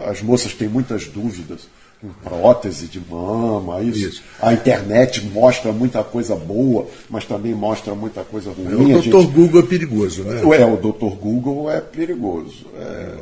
As 0.09 0.21
moças 0.21 0.53
têm 0.53 0.67
muitas 0.67 1.05
dúvidas 1.05 1.67
com 2.01 2.09
prótese 2.09 2.87
de 2.87 2.99
mama, 2.99 3.81
isso. 3.81 4.07
isso. 4.07 4.23
A 4.39 4.53
internet 4.53 5.25
mostra 5.25 5.71
muita 5.71 6.03
coisa 6.03 6.35
boa, 6.35 6.87
mas 7.09 7.25
também 7.25 7.53
mostra 7.53 7.95
muita 7.95 8.23
coisa 8.23 8.51
ruim. 8.51 8.95
o 8.95 9.01
doutor 9.01 9.21
gente... 9.21 9.33
Google 9.33 9.59
é 9.59 9.63
perigoso, 9.63 10.23
né? 10.23 10.41
É, 10.59 10.65
o 10.65 10.77
doutor 10.77 11.15
Google 11.15 11.71
é 11.71 11.81
perigoso. 11.81 12.67
É, 12.75 13.13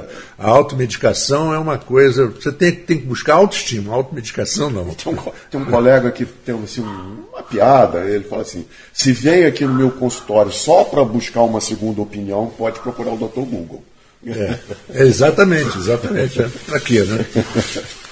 é... 0.00 0.08
A 0.38 0.48
automedicação 0.48 1.52
é 1.52 1.58
uma 1.58 1.78
coisa. 1.78 2.26
Você 2.26 2.52
tem, 2.52 2.72
tem 2.72 2.98
que 2.98 3.06
buscar 3.06 3.34
autoestima, 3.34 3.94
automedicação 3.94 4.70
não. 4.70 4.94
Tem 4.94 5.12
um, 5.12 5.16
tem 5.50 5.60
um 5.60 5.64
colega 5.64 6.10
que 6.10 6.24
tem 6.24 6.54
assim, 6.62 6.82
uma 6.82 7.42
piada, 7.42 8.04
ele 8.08 8.24
fala 8.24 8.42
assim: 8.42 8.66
se 8.92 9.12
vem 9.12 9.44
aqui 9.44 9.64
no 9.64 9.74
meu 9.74 9.90
consultório 9.90 10.52
só 10.52 10.84
para 10.84 11.04
buscar 11.04 11.42
uma 11.42 11.60
segunda 11.60 12.00
opinião, 12.00 12.52
pode 12.56 12.80
procurar 12.80 13.12
o 13.12 13.18
doutor 13.18 13.44
Google. 13.44 13.84
É, 14.26 14.58
exatamente, 15.02 15.76
exatamente. 15.78 16.42
É. 16.42 16.48
Para 16.66 16.80
quê, 16.80 17.04
né? 17.04 17.24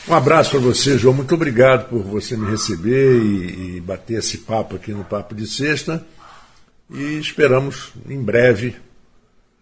Um 0.07 0.14
abraço 0.14 0.51
para 0.51 0.61
você, 0.61 0.99
João. 0.99 1.14
Muito 1.14 1.35
obrigado 1.35 1.88
por 1.88 2.03
você 2.03 2.37
me 2.37 2.51
receber 2.51 3.23
e, 3.23 3.77
e, 3.77 3.81
bater 3.81 4.18
esse 4.18 4.38
papo 4.38 4.77
aqui 4.77 4.92
no 4.92 5.03
Papo 5.03 5.35
de 5.35 5.47
Sexta. 5.47 6.05
E 6.90 7.18
esperamos, 7.18 7.92
em 8.09 8.23
breve, 8.23 8.77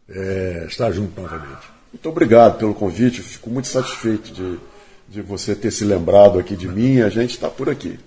é, 0.09 0.67
estar 0.69 0.91
junto 0.91 1.21
novamente. 1.21 1.72
Muito 1.93 2.09
obrigado 2.09 2.59
pelo 2.59 2.75
convite. 2.75 3.21
Fico 3.21 3.51
muito 3.51 3.69
satisfeito 3.69 4.33
de, 4.33 4.59
de 5.09 5.23
você 5.23 5.55
ter 5.55 5.71
se 5.71 5.85
lembrado 5.85 6.39
aqui 6.39 6.57
de 6.57 6.69
mim. 6.69 7.01
A 7.01 7.09
gente 7.09 7.31
está 7.31 7.49
por 7.49 7.69
aqui. 7.69 7.99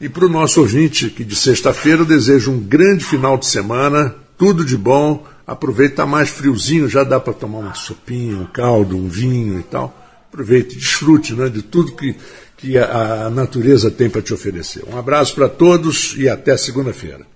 E 0.00 0.08
para 0.08 0.26
o 0.26 0.28
nosso 0.28 0.60
ouvinte, 0.60 1.10
que 1.10 1.24
de 1.24 1.36
sexta-feira 1.36 2.02
eu 2.02 2.06
desejo 2.06 2.50
um 2.50 2.58
grande 2.58 3.04
final 3.04 3.38
de 3.38 3.46
semana, 3.46 4.14
tudo 4.36 4.64
de 4.64 4.76
bom. 4.76 5.24
Aproveita, 5.46 5.94
está 5.94 6.06
mais 6.06 6.28
friozinho, 6.28 6.88
já 6.88 7.04
dá 7.04 7.20
para 7.20 7.32
tomar 7.32 7.58
uma 7.58 7.74
sopinha, 7.74 8.36
um 8.36 8.46
caldo, 8.46 8.96
um 8.96 9.08
vinho 9.08 9.58
e 9.58 9.62
tal 9.62 10.02
aproveite, 10.32 10.76
desfrute 10.76 11.34
né, 11.34 11.50
de 11.50 11.62
tudo 11.62 11.92
que, 11.92 12.16
que 12.56 12.78
a, 12.78 13.26
a 13.26 13.30
natureza 13.30 13.90
tem 13.90 14.08
para 14.08 14.22
te 14.22 14.32
oferecer. 14.32 14.82
Um 14.88 14.96
abraço 14.96 15.34
para 15.34 15.50
todos 15.50 16.14
e 16.16 16.26
até 16.26 16.56
segunda-feira. 16.56 17.26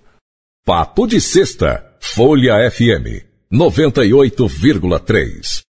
Papo 0.65 1.07
de 1.07 1.21
Sexta, 1.21 1.85
Folha 2.01 2.55
FM 2.71 3.27
98,3. 3.53 5.66